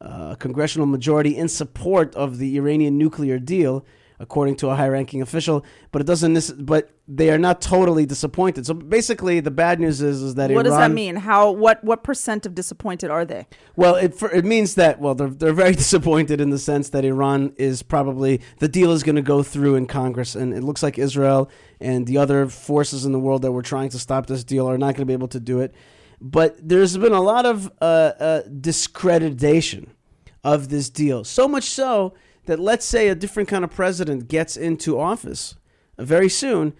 uh, 0.00 0.34
congressional 0.36 0.86
majority 0.86 1.36
in 1.36 1.48
support 1.48 2.14
of 2.14 2.38
the 2.38 2.56
Iranian 2.56 2.96
nuclear 2.96 3.38
deal, 3.38 3.84
according 4.20 4.56
to 4.56 4.68
a 4.68 4.74
high-ranking 4.74 5.22
official. 5.22 5.64
But 5.92 6.02
it 6.02 6.06
doesn't. 6.06 6.66
But 6.66 6.90
they 7.06 7.30
are 7.30 7.38
not 7.38 7.62
totally 7.62 8.04
disappointed. 8.04 8.66
So 8.66 8.74
basically, 8.74 9.40
the 9.40 9.50
bad 9.50 9.80
news 9.80 10.02
is, 10.02 10.22
is 10.22 10.34
that 10.34 10.50
What 10.50 10.52
Iran. 10.52 10.64
does 10.64 10.76
that 10.76 10.90
mean? 10.90 11.16
How 11.16 11.50
what 11.50 11.82
what 11.82 12.04
percent 12.04 12.44
of 12.44 12.54
disappointed 12.54 13.10
are 13.10 13.24
they? 13.24 13.46
Well, 13.76 13.94
it 13.94 14.14
for, 14.14 14.30
it 14.30 14.44
means 14.44 14.74
that 14.74 15.00
well, 15.00 15.14
they're 15.14 15.28
they're 15.28 15.52
very 15.54 15.74
disappointed 15.84 16.40
in 16.40 16.50
the 16.50 16.58
sense 16.58 16.90
that 16.90 17.04
Iran 17.04 17.54
is 17.56 17.82
probably 17.82 18.42
the 18.58 18.68
deal 18.68 18.92
is 18.92 19.02
going 19.02 19.16
to 19.16 19.22
go 19.22 19.42
through 19.42 19.76
in 19.76 19.86
Congress, 19.86 20.34
and 20.34 20.52
it 20.52 20.62
looks 20.62 20.82
like 20.82 20.98
Israel 20.98 21.50
and 21.80 22.06
the 22.06 22.18
other 22.18 22.48
forces 22.48 23.06
in 23.06 23.12
the 23.12 23.20
world 23.20 23.42
that 23.42 23.52
were 23.52 23.62
trying 23.62 23.88
to 23.90 23.98
stop 23.98 24.26
this 24.26 24.44
deal 24.44 24.68
are 24.68 24.78
not 24.78 24.94
going 24.94 25.02
to 25.02 25.06
be 25.06 25.12
able 25.12 25.28
to 25.28 25.40
do 25.40 25.60
it. 25.60 25.74
But 26.20 26.56
there's 26.60 26.96
been 26.98 27.12
a 27.12 27.22
lot 27.22 27.46
of 27.46 27.70
uh, 27.80 27.84
uh, 27.84 28.42
discreditation 28.60 29.94
of 30.42 30.68
this 30.68 30.90
deal, 30.90 31.24
so 31.24 31.46
much 31.46 31.64
so 31.64 32.14
that 32.48 32.58
let's 32.58 32.84
say 32.84 33.08
a 33.08 33.14
different 33.14 33.48
kind 33.48 33.62
of 33.62 33.70
president 33.70 34.26
gets 34.26 34.56
into 34.56 34.98
office 34.98 35.54
very 35.98 36.28
soon, 36.28 36.72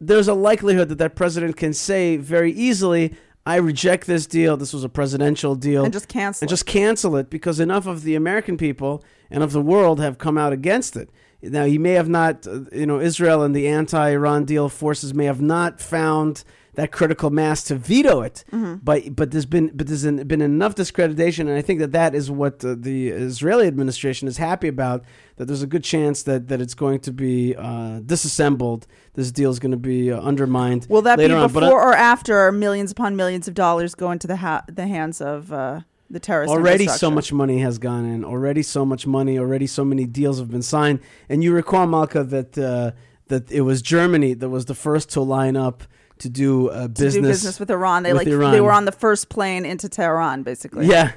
there's 0.00 0.28
a 0.28 0.34
likelihood 0.34 0.88
that 0.90 0.98
that 0.98 1.16
president 1.16 1.56
can 1.56 1.72
say 1.72 2.16
very 2.16 2.52
easily, 2.52 3.14
I 3.46 3.56
reject 3.56 4.06
this 4.06 4.26
deal. 4.26 4.56
This 4.56 4.74
was 4.74 4.84
a 4.84 4.88
presidential 4.88 5.54
deal. 5.54 5.84
And 5.84 5.92
just 5.92 6.08
cancel 6.08 6.44
And 6.44 6.50
it. 6.50 6.52
just 6.52 6.66
cancel 6.66 7.16
it 7.16 7.30
because 7.30 7.60
enough 7.60 7.86
of 7.86 8.02
the 8.02 8.14
American 8.14 8.56
people 8.58 9.02
and 9.30 9.42
of 9.42 9.52
the 9.52 9.62
world 9.62 10.00
have 10.00 10.18
come 10.18 10.36
out 10.36 10.52
against 10.52 10.96
it. 10.96 11.08
Now, 11.42 11.64
he 11.64 11.78
may 11.78 11.92
have 11.92 12.08
not, 12.08 12.46
uh, 12.46 12.60
you 12.72 12.86
know, 12.86 13.00
Israel 13.00 13.42
and 13.42 13.54
the 13.54 13.68
anti 13.68 14.10
Iran 14.10 14.44
deal 14.44 14.68
forces 14.68 15.14
may 15.14 15.24
have 15.24 15.40
not 15.40 15.80
found 15.80 16.44
that 16.76 16.92
critical 16.92 17.30
mass 17.30 17.64
to 17.64 17.74
veto 17.74 18.20
it. 18.20 18.44
But 18.82 19.16
but 19.16 19.30
there's 19.32 19.46
been 19.46 19.70
but 19.74 19.86
there's 19.88 20.04
been 20.04 20.40
enough 20.40 20.74
discreditation, 20.74 21.48
and 21.48 21.58
I 21.58 21.62
think 21.62 21.80
that 21.80 21.92
that 21.92 22.14
is 22.14 22.30
what 22.30 22.64
uh, 22.64 22.76
the 22.78 23.08
Israeli 23.08 23.66
administration 23.66 24.28
is 24.28 24.36
happy 24.36 24.68
about. 24.68 25.04
That 25.36 25.46
there's 25.46 25.62
a 25.62 25.66
good 25.66 25.84
chance 25.84 26.22
that 26.22 26.48
that 26.48 26.60
it's 26.60 26.74
going 26.74 27.00
to 27.00 27.12
be 27.12 27.56
uh, 27.56 28.00
disassembled. 28.00 28.86
This 29.14 29.32
deal 29.32 29.50
is 29.50 29.58
going 29.58 29.72
to 29.72 29.76
be 29.76 30.12
uh, 30.12 30.20
undermined. 30.20 30.86
Will 30.88 31.02
that 31.02 31.18
be 31.18 31.24
on. 31.24 31.52
But, 31.52 31.62
uh, 31.62 31.66
before 31.66 31.82
or 31.82 31.94
after 31.94 32.52
millions 32.52 32.92
upon 32.92 33.16
millions 33.16 33.48
of 33.48 33.54
dollars 33.54 33.94
go 33.94 34.10
into 34.10 34.26
the 34.26 34.36
ha- 34.36 34.64
the 34.68 34.86
hands 34.86 35.20
of 35.20 35.52
uh, 35.52 35.80
the 36.10 36.20
terrorist? 36.20 36.52
Already, 36.52 36.86
so 36.88 37.10
much 37.10 37.32
money 37.32 37.58
has 37.60 37.78
gone 37.78 38.04
in. 38.04 38.24
Already, 38.24 38.62
so 38.62 38.84
much 38.84 39.06
money. 39.06 39.38
Already, 39.38 39.66
so 39.66 39.84
many 39.84 40.04
deals 40.04 40.38
have 40.38 40.50
been 40.50 40.62
signed. 40.62 41.00
And 41.28 41.42
you 41.42 41.52
recall, 41.52 41.86
Malkah, 41.86 42.28
that 42.28 42.58
uh, 42.58 42.92
that 43.28 43.50
it 43.50 43.62
was 43.62 43.82
Germany 43.82 44.34
that 44.34 44.48
was 44.50 44.66
the 44.66 44.74
first 44.74 45.10
to 45.10 45.20
line 45.20 45.56
up 45.56 45.84
to 46.18 46.28
do 46.28 46.68
uh, 46.68 46.82
to 46.82 46.88
business. 46.88 47.14
do 47.14 47.22
business 47.22 47.60
with 47.60 47.70
Iran. 47.70 48.02
They 48.02 48.12
with 48.12 48.22
like 48.22 48.28
Iran. 48.28 48.52
they 48.52 48.60
were 48.60 48.72
on 48.72 48.84
the 48.84 48.92
first 48.92 49.28
plane 49.28 49.64
into 49.64 49.88
Tehran, 49.88 50.42
basically. 50.42 50.86
Yeah, 50.86 51.12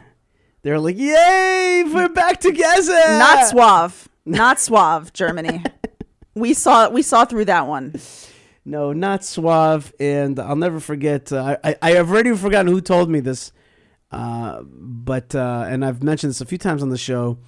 they're 0.61 0.79
like, 0.79 0.97
"Yay, 0.97 1.83
we're 1.93 2.09
back 2.09 2.39
together." 2.39 2.91
Not 2.93 3.47
suave, 3.47 4.09
not 4.25 4.59
suave. 4.59 5.13
Germany. 5.13 5.63
we 6.35 6.53
saw 6.53 6.89
we 6.89 7.01
saw 7.01 7.25
through 7.25 7.45
that 7.45 7.67
one. 7.67 7.95
No, 8.65 8.93
not 8.93 9.23
suave. 9.23 9.93
And 9.99 10.39
I'll 10.39 10.55
never 10.55 10.79
forget. 10.79 11.31
Uh, 11.31 11.57
I 11.63 11.75
I 11.81 11.91
have 11.91 12.09
already 12.11 12.35
forgotten 12.35 12.71
who 12.71 12.81
told 12.81 13.09
me 13.09 13.19
this, 13.19 13.51
uh, 14.11 14.61
but 14.63 15.33
uh, 15.35 15.65
and 15.67 15.83
I've 15.85 16.03
mentioned 16.03 16.31
this 16.31 16.41
a 16.41 16.45
few 16.45 16.57
times 16.57 16.83
on 16.83 16.89
the 16.89 16.97
show, 16.97 17.39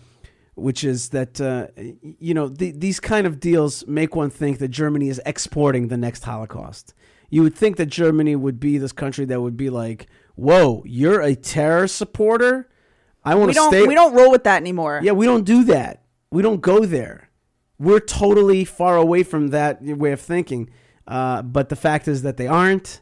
which 0.55 0.83
is 0.83 1.09
that 1.09 1.39
uh, 1.41 1.67
you 2.01 2.33
know 2.33 2.47
the, 2.47 2.71
these 2.71 2.99
kind 2.99 3.27
of 3.27 3.39
deals 3.39 3.85
make 3.87 4.15
one 4.15 4.29
think 4.29 4.59
that 4.59 4.69
Germany 4.69 5.09
is 5.09 5.21
exporting 5.25 5.89
the 5.89 5.97
next 5.97 6.23
Holocaust. 6.23 6.93
You 7.31 7.41
would 7.41 7.55
think 7.55 7.77
that 7.77 7.87
Germany 7.87 8.35
would 8.35 8.59
be 8.59 8.77
this 8.77 8.91
country 8.91 9.25
that 9.25 9.41
would 9.41 9.57
be 9.57 9.71
like, 9.71 10.05
"Whoa, 10.35 10.83
you're 10.85 11.21
a 11.21 11.33
terror 11.33 11.87
supporter." 11.87 12.69
I 13.23 13.35
want 13.35 13.53
to 13.53 13.61
stay. 13.67 13.87
we 13.87 13.95
don't 13.95 14.13
roll 14.13 14.29
with 14.31 14.43
that 14.43 14.57
anymore. 14.57 14.99
Yeah, 15.03 15.13
we 15.13 15.25
don't 15.25 15.45
do 15.45 15.63
that. 15.65 16.03
We 16.31 16.41
don't 16.41 16.61
go 16.61 16.85
there. 16.85 17.29
We're 17.79 17.99
totally 17.99 18.63
far 18.65 18.97
away 18.97 19.23
from 19.23 19.47
that 19.49 19.81
way 19.81 20.11
of 20.11 20.21
thinking. 20.21 20.69
Uh, 21.07 21.41
but 21.41 21.69
the 21.69 21.75
fact 21.75 22.07
is 22.07 22.21
that 22.21 22.37
they 22.37 22.47
aren't, 22.47 23.01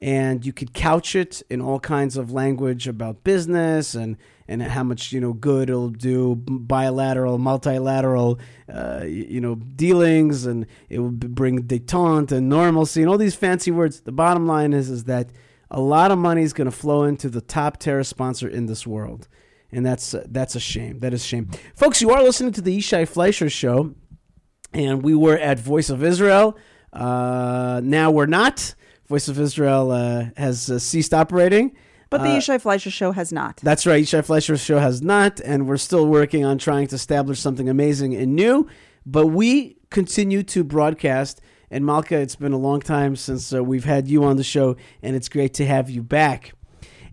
and 0.00 0.46
you 0.46 0.52
could 0.52 0.72
couch 0.72 1.14
it 1.14 1.42
in 1.50 1.60
all 1.60 1.78
kinds 1.78 2.16
of 2.16 2.32
language 2.32 2.88
about 2.88 3.22
business 3.22 3.94
and 3.94 4.16
and 4.48 4.62
how 4.62 4.82
much 4.82 5.12
you 5.12 5.20
know 5.20 5.32
good 5.32 5.70
it'll 5.70 5.90
do 5.90 6.36
bilateral, 6.36 7.38
multilateral, 7.38 8.38
uh, 8.72 9.04
you 9.06 9.40
know 9.40 9.54
dealings, 9.54 10.46
and 10.46 10.66
it 10.88 10.98
will 10.98 11.10
bring 11.10 11.62
detente 11.62 12.32
and 12.32 12.48
normalcy 12.48 13.02
and 13.02 13.10
all 13.10 13.18
these 13.18 13.34
fancy 13.34 13.70
words. 13.70 14.00
The 14.00 14.12
bottom 14.12 14.46
line 14.46 14.72
is 14.72 14.90
is 14.90 15.04
that 15.04 15.30
a 15.70 15.80
lot 15.80 16.10
of 16.10 16.18
money 16.18 16.42
is 16.42 16.52
going 16.52 16.66
to 16.66 16.76
flow 16.76 17.04
into 17.04 17.28
the 17.28 17.40
top 17.40 17.76
terror 17.76 18.02
sponsor 18.02 18.48
in 18.48 18.66
this 18.66 18.86
world 18.86 19.28
and 19.72 19.84
that's 19.84 20.14
uh, 20.14 20.24
that's 20.28 20.54
a 20.54 20.60
shame. 20.60 20.98
That 21.00 21.14
is 21.14 21.22
a 21.22 21.26
shame, 21.26 21.50
folks. 21.74 22.00
You 22.00 22.10
are 22.10 22.22
listening 22.22 22.52
to 22.52 22.60
the 22.60 22.76
Yishai 22.76 23.06
Fleischer 23.08 23.50
Show, 23.50 23.94
and 24.72 25.02
we 25.02 25.14
were 25.14 25.36
at 25.36 25.58
Voice 25.58 25.90
of 25.90 26.02
Israel. 26.02 26.56
Uh, 26.92 27.80
now 27.82 28.10
we're 28.10 28.26
not. 28.26 28.74
Voice 29.10 29.26
of 29.26 29.40
Israel 29.40 29.90
uh, 29.90 30.26
has 30.36 30.70
uh, 30.70 30.78
ceased 30.78 31.12
operating. 31.12 31.72
But 32.10 32.22
the 32.22 32.28
Uh, 32.28 32.38
Yishai 32.38 32.60
Fleischer 32.60 32.90
show 32.90 33.10
has 33.10 33.32
not. 33.32 33.56
That's 33.68 33.84
right. 33.84 34.02
Yishai 34.04 34.24
Fleischer's 34.24 34.60
show 34.60 34.78
has 34.78 35.02
not, 35.02 35.40
and 35.40 35.66
we're 35.68 35.82
still 35.88 36.06
working 36.06 36.44
on 36.44 36.58
trying 36.58 36.86
to 36.88 36.94
establish 36.94 37.38
something 37.40 37.68
amazing 37.68 38.14
and 38.14 38.36
new. 38.36 38.68
But 39.04 39.26
we 39.26 39.76
continue 39.90 40.42
to 40.54 40.62
broadcast. 40.62 41.40
And 41.72 41.84
Malkah, 41.84 42.20
it's 42.24 42.36
been 42.36 42.52
a 42.52 42.58
long 42.68 42.80
time 42.80 43.16
since 43.16 43.52
uh, 43.52 43.62
we've 43.70 43.84
had 43.84 44.08
you 44.08 44.24
on 44.24 44.36
the 44.36 44.44
show, 44.44 44.76
and 45.02 45.16
it's 45.16 45.28
great 45.28 45.54
to 45.54 45.66
have 45.66 45.90
you 45.90 46.02
back. 46.02 46.52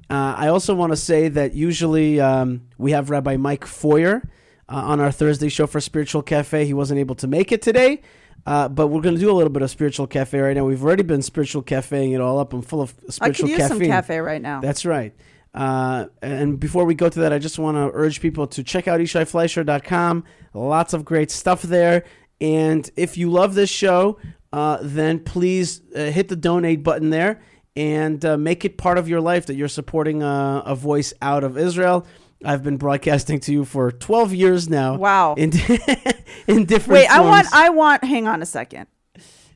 Uh, 0.10 0.34
I 0.38 0.48
also 0.48 0.74
want 0.76 0.92
to 0.94 0.98
say 1.12 1.30
that 1.30 1.54
usually 1.54 2.20
um, 2.20 2.62
we 2.78 2.92
have 2.92 3.10
Rabbi 3.10 3.38
Mike 3.38 3.66
Feuer 3.66 4.22
uh, 4.70 4.92
on 4.92 5.00
our 5.00 5.12
Thursday 5.12 5.50
show 5.50 5.68
for 5.68 5.82
Spiritual 5.82 6.22
Cafe. 6.22 6.66
He 6.66 6.74
wasn't 6.74 7.00
able 7.00 7.16
to 7.16 7.28
make 7.28 7.52
it 7.52 7.62
today, 7.62 8.02
uh, 8.48 8.70
but 8.70 8.88
we're 8.88 9.02
going 9.02 9.14
to 9.14 9.20
do 9.20 9.30
a 9.30 9.34
little 9.34 9.52
bit 9.52 9.62
of 9.62 9.70
Spiritual 9.70 10.08
Cafe 10.08 10.40
right 10.40 10.56
now. 10.56 10.64
We've 10.64 10.82
already 10.82 11.04
been 11.04 11.22
Spiritual 11.22 11.64
Cafeing 11.64 12.14
it 12.14 12.22
all 12.22 12.40
up. 12.40 12.54
I'm 12.54 12.62
full 12.62 12.82
of 12.82 12.96
I 13.08 13.12
spiritual 13.12 13.50
could 13.50 13.58
use 13.58 13.68
some 13.68 13.80
cafe 13.82 14.20
right 14.20 14.42
now. 14.42 14.62
That's 14.62 14.86
right. 14.86 15.14
Uh, 15.54 16.06
and 16.22 16.58
before 16.58 16.86
we 16.86 16.96
go 16.96 17.10
to 17.10 17.20
that, 17.20 17.34
I 17.34 17.40
just 17.40 17.60
want 17.60 17.76
to 17.76 17.92
urge 17.94 18.22
people 18.22 18.48
to 18.48 18.64
check 18.64 18.88
out 18.88 19.02
yishaifleischer.com. 19.02 20.24
Lots 20.54 20.94
of 20.94 21.04
great 21.04 21.30
stuff 21.30 21.62
there. 21.62 22.06
And 22.40 22.90
if 22.96 23.18
you 23.18 23.30
love 23.30 23.54
this 23.54 23.70
show, 23.70 24.18
uh, 24.54 24.78
then 24.82 25.20
please 25.20 25.82
uh, 25.94 26.06
hit 26.06 26.30
the 26.30 26.38
donate 26.38 26.84
button 26.84 27.10
there 27.10 27.42
and 27.76 28.24
uh, 28.24 28.38
make 28.38 28.64
it 28.64 28.78
part 28.78 28.98
of 28.98 29.10
your 29.10 29.20
life 29.20 29.48
that 29.48 29.56
you're 29.56 29.68
supporting 29.68 30.24
uh, 30.24 30.64
a 30.66 30.74
voice 30.74 31.14
out 31.22 31.44
of 31.44 31.58
Israel. 31.58 32.08
I've 32.44 32.64
been 32.64 32.78
broadcasting 32.78 33.40
to 33.42 33.52
you 33.52 33.66
for 33.66 33.92
12 33.92 34.34
years 34.34 34.70
now. 34.70 34.96
Wow. 34.96 35.34
In, 35.36 35.52
in 36.48 36.66
different 36.66 37.02
Wait, 37.02 37.10
I 37.10 37.22
want. 37.22 37.48
I 37.52 37.70
want 37.70 38.04
hang 38.04 38.28
on 38.28 38.42
a 38.42 38.46
second. 38.46 38.88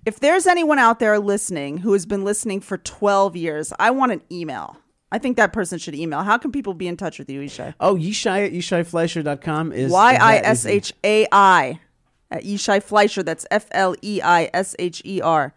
If 0.05 0.19
there's 0.19 0.47
anyone 0.47 0.79
out 0.79 0.99
there 0.99 1.19
listening 1.19 1.77
who 1.77 1.93
has 1.93 2.07
been 2.07 2.23
listening 2.23 2.59
for 2.59 2.77
12 2.77 3.35
years, 3.35 3.71
I 3.79 3.91
want 3.91 4.11
an 4.11 4.21
email. 4.31 4.77
I 5.11 5.19
think 5.19 5.37
that 5.37 5.53
person 5.53 5.77
should 5.77 5.93
email. 5.93 6.23
How 6.23 6.37
can 6.37 6.51
people 6.51 6.73
be 6.73 6.87
in 6.87 6.97
touch 6.97 7.19
with 7.19 7.29
you, 7.29 7.41
Yishai? 7.41 7.75
oh, 7.79 7.95
Yishai 7.95 8.47
at 8.47 8.53
yishaifleischer.com 8.53 9.73
is 9.73 9.91
Y 9.91 10.13
I 10.19 10.37
S. 10.37 10.65
H 10.65 10.93
A 11.03 11.27
I 11.31 11.79
at 12.31 12.43
Yishai 12.43 12.81
Fleischer. 12.81 13.21
That's 13.21 13.45
F 13.51 13.67
L 13.71 13.95
E 14.01 14.21
I 14.23 14.49
S 14.53 14.75
H 14.79 15.01
E 15.05 15.21
R 15.21 15.53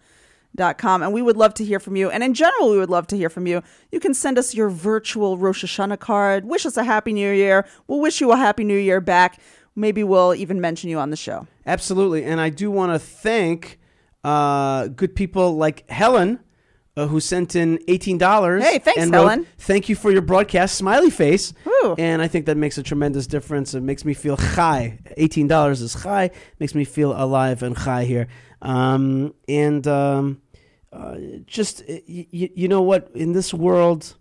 com. 0.78 1.02
And 1.02 1.12
we 1.12 1.22
would 1.22 1.36
love 1.36 1.54
to 1.54 1.64
hear 1.64 1.80
from 1.80 1.96
you. 1.96 2.10
And 2.10 2.22
in 2.22 2.34
general, 2.34 2.70
we 2.70 2.78
would 2.78 2.90
love 2.90 3.06
to 3.08 3.16
hear 3.16 3.28
from 3.28 3.46
you. 3.46 3.62
You 3.90 4.00
can 4.00 4.14
send 4.14 4.38
us 4.38 4.54
your 4.54 4.70
virtual 4.70 5.36
Rosh 5.38 5.64
Hashanah 5.64 5.98
card. 5.98 6.44
Wish 6.44 6.64
us 6.66 6.76
a 6.76 6.84
happy 6.84 7.12
new 7.12 7.32
year. 7.32 7.66
We'll 7.86 8.00
wish 8.00 8.20
you 8.20 8.32
a 8.32 8.36
happy 8.36 8.64
new 8.64 8.78
year 8.78 9.00
back. 9.00 9.40
Maybe 9.76 10.04
we'll 10.04 10.34
even 10.34 10.60
mention 10.60 10.90
you 10.90 10.98
on 10.98 11.10
the 11.10 11.16
show. 11.16 11.46
Absolutely. 11.66 12.24
And 12.24 12.40
I 12.40 12.50
do 12.50 12.70
want 12.70 12.92
to 12.92 12.98
thank 12.98 13.80
uh, 14.22 14.86
good 14.88 15.16
people 15.16 15.56
like 15.56 15.88
Helen 15.90 16.38
uh, 16.96 17.08
who 17.08 17.18
sent 17.18 17.56
in 17.56 17.80
eighteen 17.88 18.16
dollars. 18.16 18.62
Hey, 18.62 18.78
thanks, 18.78 19.02
and 19.02 19.10
wrote, 19.10 19.18
Helen. 19.18 19.46
Thank 19.58 19.88
you 19.88 19.96
for 19.96 20.12
your 20.12 20.22
broadcast, 20.22 20.76
smiley 20.76 21.10
face. 21.10 21.52
Woo. 21.64 21.96
And 21.98 22.22
I 22.22 22.28
think 22.28 22.46
that 22.46 22.56
makes 22.56 22.78
a 22.78 22.84
tremendous 22.84 23.26
difference. 23.26 23.74
It 23.74 23.82
makes 23.82 24.04
me 24.04 24.14
feel 24.14 24.36
high. 24.36 25.00
Eighteen 25.16 25.48
dollars 25.48 25.80
is 25.80 25.94
high. 25.94 26.30
Makes 26.60 26.76
me 26.76 26.84
feel 26.84 27.12
alive 27.12 27.64
and 27.64 27.76
high 27.76 28.04
here. 28.04 28.28
Um, 28.62 29.34
and 29.48 29.84
um, 29.88 30.40
just 31.46 31.82
y- 31.88 32.02
y- 32.08 32.50
you 32.54 32.68
know 32.68 32.82
what? 32.82 33.10
In 33.14 33.32
this 33.32 33.52
world, 33.52 34.16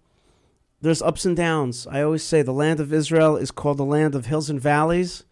there's 0.81 1.01
ups 1.01 1.25
and 1.25 1.35
downs. 1.35 1.87
I 1.89 2.01
always 2.01 2.23
say 2.23 2.41
the 2.41 2.51
land 2.51 2.79
of 2.79 2.91
Israel 2.91 3.37
is 3.37 3.51
called 3.51 3.77
the 3.77 3.85
land 3.85 4.15
of 4.15 4.25
hills 4.25 4.49
and 4.49 4.59
valleys, 4.59 5.23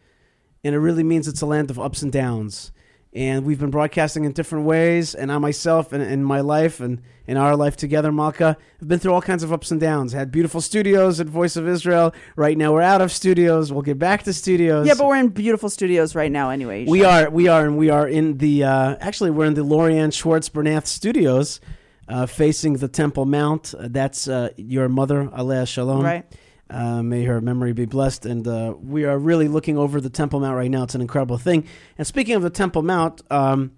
and 0.64 0.76
it 0.76 0.80
really 0.80 1.04
means 1.04 1.28
it's 1.28 1.42
a 1.42 1.46
land 1.46 1.70
of 1.70 1.80
ups 1.80 2.02
and 2.02 2.12
downs. 2.12 2.72
And 3.14 3.46
we've 3.46 3.60
been 3.60 3.72
broadcasting 3.72 4.24
in 4.24 4.32
different 4.32 4.66
ways, 4.66 5.14
and 5.14 5.34
I 5.34 5.38
myself 5.38 5.92
and 5.92 6.02
in 6.02 6.24
my 6.24 6.40
life 6.40 6.80
and 6.80 7.02
in 7.28 7.36
our 7.36 7.58
life 7.58 7.76
together, 7.76 8.10
Malkah, 8.10 8.56
have 8.80 8.88
been 8.88 9.00
through 9.00 9.14
all 9.14 9.22
kinds 9.22 9.44
of 9.44 9.52
ups 9.52 9.70
and 9.70 9.82
downs. 9.82 10.14
Had 10.14 10.32
beautiful 10.32 10.62
studios 10.62 11.20
at 11.20 11.28
Voice 11.28 11.58
of 11.58 11.68
Israel. 11.68 12.14
Right 12.38 12.58
now, 12.58 12.72
we're 12.72 12.82
out 12.82 13.02
of 13.02 13.12
studios. 13.12 13.72
We'll 13.72 13.82
get 13.82 14.00
back 14.00 14.24
to 14.24 14.34
studios. 14.34 14.88
Yeah, 14.88 14.94
but 14.98 15.08
we're 15.08 15.18
in 15.18 15.28
beautiful 15.28 15.70
studios 15.70 16.16
right 16.16 16.32
now 16.32 16.52
anyway. 16.52 16.86
We 16.86 17.04
are, 17.04 17.30
we 17.30 17.50
are, 17.50 17.66
and 17.66 17.78
we 17.78 17.90
are 17.90 18.08
in 18.08 18.38
the. 18.38 18.64
Uh, 18.64 18.96
actually, 19.02 19.32
we're 19.32 19.46
in 19.46 19.56
the 19.56 19.66
Lorianne 19.66 20.14
Schwartz 20.14 20.48
Bernath 20.48 20.88
Studios, 20.88 21.60
uh, 22.08 22.26
facing 22.28 22.78
the 22.78 22.88
Temple 22.88 23.26
Mount. 23.26 23.74
Uh, 23.74 23.90
that's 23.90 24.30
uh, 24.30 24.52
your 24.56 24.88
mother, 24.88 25.30
Alea 25.34 25.66
Shalom. 25.66 26.04
Right. 26.04 26.26
Uh, 26.72 27.04
may 27.04 27.26
her 27.26 27.42
memory 27.42 27.74
be 27.74 27.86
blessed. 27.86 28.26
And 28.26 28.48
uh, 28.48 28.74
we 28.82 29.04
are 29.04 29.20
really 29.20 29.50
looking 29.50 29.78
over 29.78 30.00
the 30.00 30.10
Temple 30.10 30.40
Mount 30.40 30.56
right 30.56 30.72
now. 30.72 30.84
It's 30.84 30.96
an 30.96 31.02
incredible 31.02 31.38
thing. 31.38 31.68
And 31.98 32.08
speaking 32.08 32.34
of 32.36 32.44
the 32.44 32.50
Temple 32.50 32.82
Mount, 32.82 33.22
um, 33.30 33.74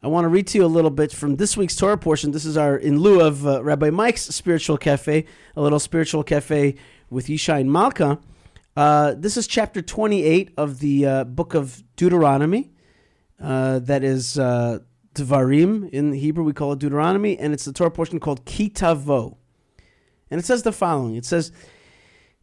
I 0.00 0.06
want 0.06 0.26
to 0.26 0.28
read 0.28 0.46
to 0.48 0.58
you 0.58 0.64
a 0.64 0.68
little 0.68 0.92
bit 0.92 1.10
from 1.10 1.36
this 1.36 1.56
week's 1.56 1.74
Torah 1.74 1.98
portion. 1.98 2.30
This 2.30 2.44
is 2.44 2.56
our 2.56 2.76
in 2.76 3.00
lieu 3.00 3.20
of 3.20 3.44
uh, 3.44 3.64
Rabbi 3.64 3.90
Mike's 3.90 4.22
spiritual 4.22 4.78
cafe, 4.78 5.24
a 5.56 5.60
little 5.60 5.80
spiritual 5.80 6.22
cafe 6.22 6.76
with 7.10 7.26
Yishai 7.26 7.62
and 7.62 7.70
Malkah. 7.70 8.20
Uh, 8.76 9.14
this 9.16 9.36
is 9.36 9.48
chapter 9.48 9.82
28 9.82 10.52
of 10.56 10.78
the 10.78 11.04
uh, 11.04 11.24
book 11.24 11.54
of 11.54 11.82
Deuteronomy. 11.96 12.70
That 13.40 14.04
is 14.04 14.38
uh, 14.38 14.78
Devarim. 15.14 15.90
In 15.90 16.12
Hebrew, 16.12 16.44
we 16.44 16.52
call 16.52 16.72
it 16.72 16.78
Deuteronomy, 16.78 17.36
and 17.38 17.52
it's 17.52 17.64
the 17.64 17.72
Torah 17.72 17.90
portion 17.90 18.20
called 18.20 18.44
Ki 18.44 18.70
Tavo. 18.70 19.36
And 20.30 20.38
it 20.38 20.44
says 20.44 20.62
the 20.62 20.72
following 20.72 21.16
It 21.16 21.24
says, 21.24 21.50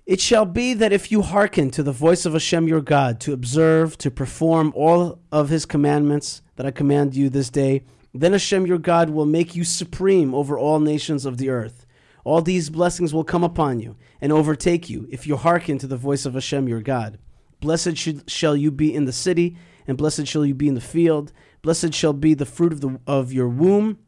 It 0.06 0.20
shall 0.20 0.46
be 0.46 0.74
that 0.74 0.92
if 0.92 1.14
you 1.14 1.22
hearken 1.22 1.72
to 1.72 1.82
the 1.82 1.94
voice 1.94 2.26
of 2.26 2.34
Hashem 2.34 2.68
your 2.68 2.82
God, 2.82 3.22
to 3.22 3.32
observe, 3.32 3.98
to 4.00 4.12
perform 4.12 4.74
all 4.76 5.20
of 5.32 5.48
his 5.48 5.66
commandments 5.66 6.42
that 6.58 6.66
I 6.66 6.72
command 6.72 7.16
you 7.16 7.30
this 7.30 7.50
day, 7.50 7.86
then 8.14 8.34
Hashem 8.34 8.68
your 8.68 8.80
God 8.80 9.10
will 9.10 9.26
make 9.26 9.56
you 9.56 9.64
supreme 9.64 10.36
over 10.36 10.60
all 10.60 10.82
nations 10.82 11.26
of 11.26 11.38
the 11.38 11.50
earth. 11.50 11.86
All 12.26 12.42
these 12.42 12.70
blessings 12.70 13.14
will 13.14 13.24
come 13.24 13.46
upon 13.46 13.80
you 13.80 13.96
and 14.20 14.34
overtake 14.34 14.90
you 14.90 15.08
if 15.10 15.26
you 15.26 15.38
hearken 15.38 15.78
to 15.78 15.88
the 15.88 15.96
voice 15.96 16.26
of 16.26 16.34
Hashem 16.34 16.68
your 16.68 16.82
God. 16.82 17.18
Blessed 17.62 17.96
should, 17.96 18.30
shall 18.30 18.58
you 18.58 18.72
be 18.72 18.94
in 18.94 19.06
the 19.06 19.14
city, 19.14 19.56
and 19.88 19.98
blessed 19.98 20.28
shall 20.28 20.46
you 20.46 20.54
be 20.54 20.68
in 20.68 20.76
the 20.76 20.82
field. 20.82 21.32
Blessed 21.62 21.94
shall 21.94 22.14
be 22.14 22.34
the 22.34 22.46
fruit 22.46 22.74
of, 22.74 22.82
the, 22.82 23.00
of 23.08 23.32
your 23.32 23.48
womb, 23.48 24.00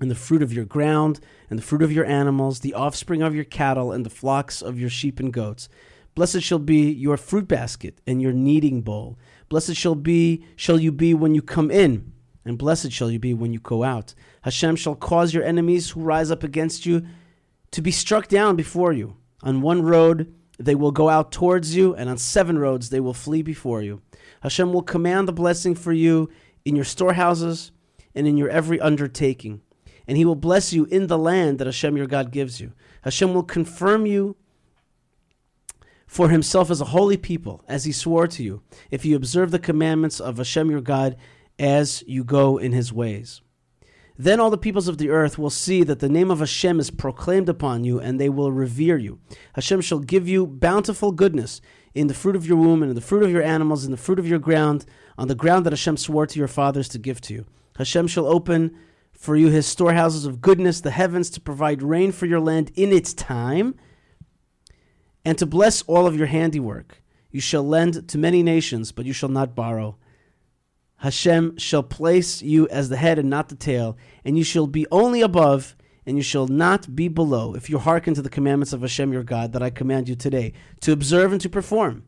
and 0.00 0.10
the 0.10 0.14
fruit 0.14 0.42
of 0.42 0.52
your 0.52 0.64
ground, 0.64 1.20
and 1.48 1.58
the 1.58 1.62
fruit 1.62 1.82
of 1.82 1.92
your 1.92 2.04
animals, 2.04 2.60
the 2.60 2.74
offspring 2.74 3.22
of 3.22 3.34
your 3.34 3.44
cattle, 3.44 3.92
and 3.92 4.04
the 4.04 4.10
flocks 4.10 4.62
of 4.62 4.78
your 4.78 4.90
sheep 4.90 5.18
and 5.20 5.32
goats. 5.32 5.68
Blessed 6.14 6.40
shall 6.40 6.58
be 6.58 6.90
your 6.90 7.18
fruit 7.18 7.46
basket 7.46 8.00
and 8.06 8.22
your 8.22 8.32
kneading 8.32 8.80
bowl. 8.80 9.18
Blessed 9.48 9.74
shall 9.74 9.94
be 9.94 10.44
shall 10.56 10.80
you 10.80 10.90
be 10.90 11.12
when 11.12 11.34
you 11.34 11.42
come 11.42 11.70
in, 11.70 12.12
and 12.44 12.56
blessed 12.56 12.90
shall 12.90 13.10
you 13.10 13.18
be 13.18 13.34
when 13.34 13.52
you 13.52 13.60
go 13.60 13.84
out. 13.84 14.14
Hashem 14.42 14.76
shall 14.76 14.94
cause 14.94 15.34
your 15.34 15.44
enemies 15.44 15.90
who 15.90 16.00
rise 16.00 16.30
up 16.30 16.42
against 16.42 16.86
you 16.86 17.06
to 17.70 17.82
be 17.82 17.90
struck 17.90 18.28
down 18.28 18.56
before 18.56 18.92
you. 18.92 19.16
On 19.42 19.60
one 19.60 19.82
road 19.82 20.32
they 20.58 20.74
will 20.74 20.90
go 20.90 21.10
out 21.10 21.32
towards 21.32 21.76
you, 21.76 21.94
and 21.94 22.08
on 22.08 22.16
seven 22.16 22.58
roads 22.58 22.88
they 22.88 23.00
will 23.00 23.12
flee 23.12 23.42
before 23.42 23.82
you. 23.82 24.00
Hashem 24.40 24.72
will 24.72 24.82
command 24.82 25.28
the 25.28 25.32
blessing 25.32 25.74
for 25.74 25.92
you 25.92 26.30
in 26.64 26.74
your 26.74 26.84
storehouses 26.84 27.72
and 28.14 28.26
in 28.26 28.38
your 28.38 28.48
every 28.48 28.80
undertaking. 28.80 29.60
And 30.08 30.16
he 30.16 30.24
will 30.24 30.36
bless 30.36 30.72
you 30.72 30.84
in 30.86 31.08
the 31.08 31.18
land 31.18 31.58
that 31.58 31.66
Hashem 31.66 31.96
your 31.96 32.06
God 32.06 32.30
gives 32.30 32.60
you. 32.60 32.72
Hashem 33.02 33.34
will 33.34 33.42
confirm 33.42 34.06
you 34.06 34.36
for 36.06 36.28
himself 36.28 36.70
as 36.70 36.80
a 36.80 36.86
holy 36.86 37.16
people, 37.16 37.64
as 37.66 37.84
he 37.84 37.92
swore 37.92 38.28
to 38.28 38.42
you, 38.42 38.62
if 38.90 39.04
you 39.04 39.16
observe 39.16 39.50
the 39.50 39.58
commandments 39.58 40.20
of 40.20 40.38
Hashem 40.38 40.70
your 40.70 40.80
God 40.80 41.16
as 41.58 42.04
you 42.06 42.22
go 42.22 42.58
in 42.58 42.72
his 42.72 42.92
ways. 42.92 43.40
Then 44.18 44.40
all 44.40 44.48
the 44.48 44.56
peoples 44.56 44.88
of 44.88 44.96
the 44.96 45.10
earth 45.10 45.36
will 45.36 45.50
see 45.50 45.82
that 45.82 45.98
the 45.98 46.08
name 46.08 46.30
of 46.30 46.38
Hashem 46.38 46.80
is 46.80 46.90
proclaimed 46.90 47.48
upon 47.48 47.84
you, 47.84 48.00
and 48.00 48.18
they 48.18 48.28
will 48.28 48.50
revere 48.50 48.96
you. 48.96 49.18
Hashem 49.54 49.82
shall 49.82 49.98
give 49.98 50.26
you 50.26 50.46
bountiful 50.46 51.12
goodness 51.12 51.60
in 51.94 52.06
the 52.06 52.14
fruit 52.14 52.36
of 52.36 52.46
your 52.46 52.56
womb, 52.56 52.82
and 52.82 52.90
in 52.90 52.94
the 52.94 53.02
fruit 53.02 53.22
of 53.22 53.30
your 53.30 53.42
animals, 53.42 53.84
in 53.84 53.90
the 53.90 53.96
fruit 53.96 54.18
of 54.18 54.26
your 54.26 54.38
ground, 54.38 54.86
on 55.18 55.28
the 55.28 55.34
ground 55.34 55.66
that 55.66 55.72
Hashem 55.72 55.98
swore 55.98 56.26
to 56.26 56.38
your 56.38 56.48
fathers 56.48 56.88
to 56.90 56.98
give 56.98 57.20
to 57.22 57.34
you. 57.34 57.46
Hashem 57.76 58.06
shall 58.06 58.26
open 58.26 58.74
for 59.18 59.36
you 59.36 59.48
his 59.48 59.66
storehouses 59.66 60.26
of 60.26 60.40
goodness, 60.40 60.80
the 60.80 60.90
heavens, 60.90 61.30
to 61.30 61.40
provide 61.40 61.82
rain 61.82 62.12
for 62.12 62.26
your 62.26 62.40
land 62.40 62.70
in 62.74 62.92
its 62.92 63.14
time, 63.14 63.74
and 65.24 65.36
to 65.38 65.46
bless 65.46 65.82
all 65.82 66.06
of 66.06 66.16
your 66.16 66.26
handiwork. 66.26 67.02
You 67.30 67.40
shall 67.40 67.66
lend 67.66 68.08
to 68.08 68.18
many 68.18 68.42
nations, 68.42 68.92
but 68.92 69.06
you 69.06 69.12
shall 69.12 69.28
not 69.28 69.54
borrow. 69.54 69.98
Hashem 70.98 71.58
shall 71.58 71.82
place 71.82 72.40
you 72.42 72.68
as 72.68 72.88
the 72.88 72.96
head 72.96 73.18
and 73.18 73.28
not 73.28 73.48
the 73.48 73.56
tail, 73.56 73.98
and 74.24 74.38
you 74.38 74.44
shall 74.44 74.66
be 74.66 74.86
only 74.90 75.20
above, 75.20 75.76
and 76.06 76.16
you 76.16 76.22
shall 76.22 76.46
not 76.46 76.94
be 76.94 77.08
below, 77.08 77.54
if 77.54 77.68
you 77.68 77.78
hearken 77.78 78.14
to 78.14 78.22
the 78.22 78.30
commandments 78.30 78.72
of 78.72 78.80
Hashem 78.80 79.12
your 79.12 79.24
God 79.24 79.52
that 79.52 79.62
I 79.62 79.70
command 79.70 80.08
you 80.08 80.14
today, 80.14 80.52
to 80.80 80.92
observe 80.92 81.32
and 81.32 81.40
to 81.40 81.48
perform. 81.48 82.04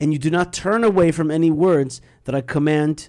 And 0.00 0.12
you 0.12 0.18
do 0.18 0.30
not 0.30 0.52
turn 0.52 0.84
away 0.84 1.10
from 1.10 1.30
any 1.30 1.50
words 1.50 2.00
that 2.24 2.34
I 2.34 2.40
command 2.40 3.08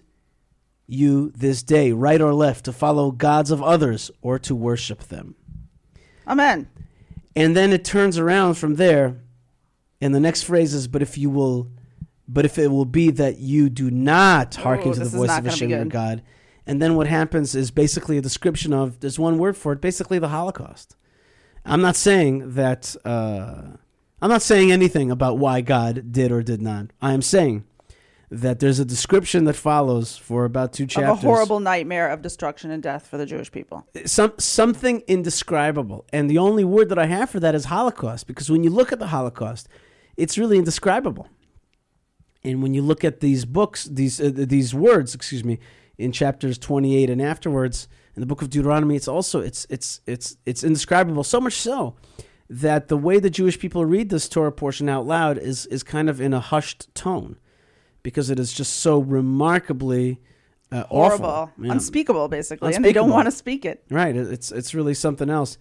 you 0.89 1.31
this 1.35 1.61
day, 1.63 1.91
right 1.91 2.19
or 2.19 2.33
left, 2.33 2.65
to 2.65 2.73
follow 2.73 3.11
gods 3.11 3.51
of 3.51 3.61
others 3.61 4.09
or 4.21 4.39
to 4.39 4.55
worship 4.55 5.03
them. 5.03 5.35
Amen. 6.27 6.67
And 7.35 7.55
then 7.55 7.71
it 7.71 7.85
turns 7.85 8.17
around 8.17 8.55
from 8.55 8.75
there, 8.75 9.21
and 10.01 10.13
the 10.13 10.19
next 10.19 10.43
phrase 10.43 10.73
is, 10.73 10.87
"But 10.87 11.01
if 11.01 11.17
you 11.17 11.29
will, 11.29 11.69
but 12.27 12.45
if 12.45 12.57
it 12.57 12.69
will 12.69 12.85
be 12.85 13.11
that 13.11 13.37
you 13.37 13.69
do 13.69 13.91
not 13.91 14.55
hearken 14.55 14.93
to 14.93 14.99
the 14.99 15.05
voice 15.05 15.37
of 15.37 15.45
Hashem 15.45 15.69
your. 15.69 15.85
God," 15.85 16.21
and 16.65 16.81
then 16.81 16.95
what 16.95 17.07
happens 17.07 17.55
is 17.55 17.71
basically 17.71 18.17
a 18.17 18.21
description 18.21 18.73
of 18.73 18.99
there's 18.99 19.19
one 19.19 19.37
word 19.37 19.55
for 19.55 19.73
it, 19.73 19.81
basically 19.81 20.19
the 20.19 20.29
Holocaust. 20.29 20.95
I'm 21.65 21.81
not 21.81 21.95
saying 21.95 22.55
that. 22.55 22.95
Uh, 23.05 23.77
I'm 24.21 24.29
not 24.29 24.41
saying 24.41 24.71
anything 24.71 25.11
about 25.11 25.37
why 25.37 25.61
God 25.61 26.11
did 26.11 26.31
or 26.31 26.43
did 26.43 26.61
not. 26.61 26.87
I 27.01 27.13
am 27.13 27.21
saying 27.21 27.63
that 28.31 28.59
there's 28.59 28.79
a 28.79 28.85
description 28.85 29.45
that 29.45 29.55
follows 29.55 30.15
for 30.15 30.45
about 30.45 30.71
two 30.71 30.85
chapters. 30.85 31.17
Of 31.17 31.23
a 31.23 31.27
horrible 31.27 31.59
nightmare 31.59 32.09
of 32.09 32.21
destruction 32.21 32.69
and 32.69 32.81
death 32.81 33.07
for 33.07 33.17
the 33.17 33.25
Jewish 33.25 33.51
people. 33.51 33.87
some 34.05 34.33
something 34.37 35.01
indescribable 35.07 36.05
and 36.13 36.29
the 36.29 36.37
only 36.37 36.63
word 36.63 36.89
that 36.89 36.99
i 36.99 37.05
have 37.05 37.29
for 37.29 37.39
that 37.39 37.55
is 37.55 37.65
holocaust 37.65 38.27
because 38.27 38.49
when 38.49 38.63
you 38.63 38.69
look 38.69 38.91
at 38.91 38.99
the 38.99 39.07
holocaust 39.07 39.67
it's 40.17 40.37
really 40.37 40.57
indescribable 40.57 41.27
and 42.43 42.61
when 42.61 42.73
you 42.73 42.81
look 42.81 43.03
at 43.03 43.19
these 43.19 43.45
books 43.45 43.85
these 43.85 44.21
uh, 44.21 44.31
these 44.33 44.73
words 44.73 45.15
excuse 45.15 45.43
me 45.43 45.59
in 45.97 46.11
chapters 46.11 46.57
28 46.57 47.09
and 47.09 47.21
afterwards 47.21 47.87
in 48.15 48.19
the 48.19 48.25
book 48.25 48.41
of 48.41 48.49
deuteronomy 48.49 48.95
it's 48.95 49.07
also 49.07 49.39
it's 49.39 49.65
it's 49.69 50.01
it's 50.05 50.37
it's 50.45 50.63
indescribable 50.63 51.23
so 51.23 51.41
much 51.41 51.53
so 51.53 51.95
that 52.49 52.87
the 52.87 52.97
way 52.97 53.19
the 53.19 53.29
jewish 53.29 53.59
people 53.59 53.85
read 53.85 54.09
this 54.09 54.29
torah 54.29 54.51
portion 54.51 54.87
out 54.87 55.05
loud 55.05 55.37
is 55.37 55.65
is 55.67 55.83
kind 55.83 56.09
of 56.09 56.21
in 56.21 56.33
a 56.33 56.39
hushed 56.39 56.93
tone 56.93 57.37
because 58.03 58.29
it 58.29 58.39
is 58.39 58.53
just 58.53 58.77
so 58.77 58.99
remarkably 58.99 60.19
uh, 60.71 60.83
Horrible. 60.83 61.25
awful. 61.25 61.63
Yeah. 61.63 61.71
Unspeakable, 61.71 62.27
basically. 62.27 62.75
And 62.75 62.85
they 62.85 62.93
don't 62.93 63.09
want 63.09 63.25
to 63.25 63.31
speak 63.31 63.65
it. 63.65 63.83
Right. 63.89 64.15
It's 64.15 64.51
it's 64.51 64.73
really 64.73 64.93
something 64.93 65.29
else. 65.29 65.57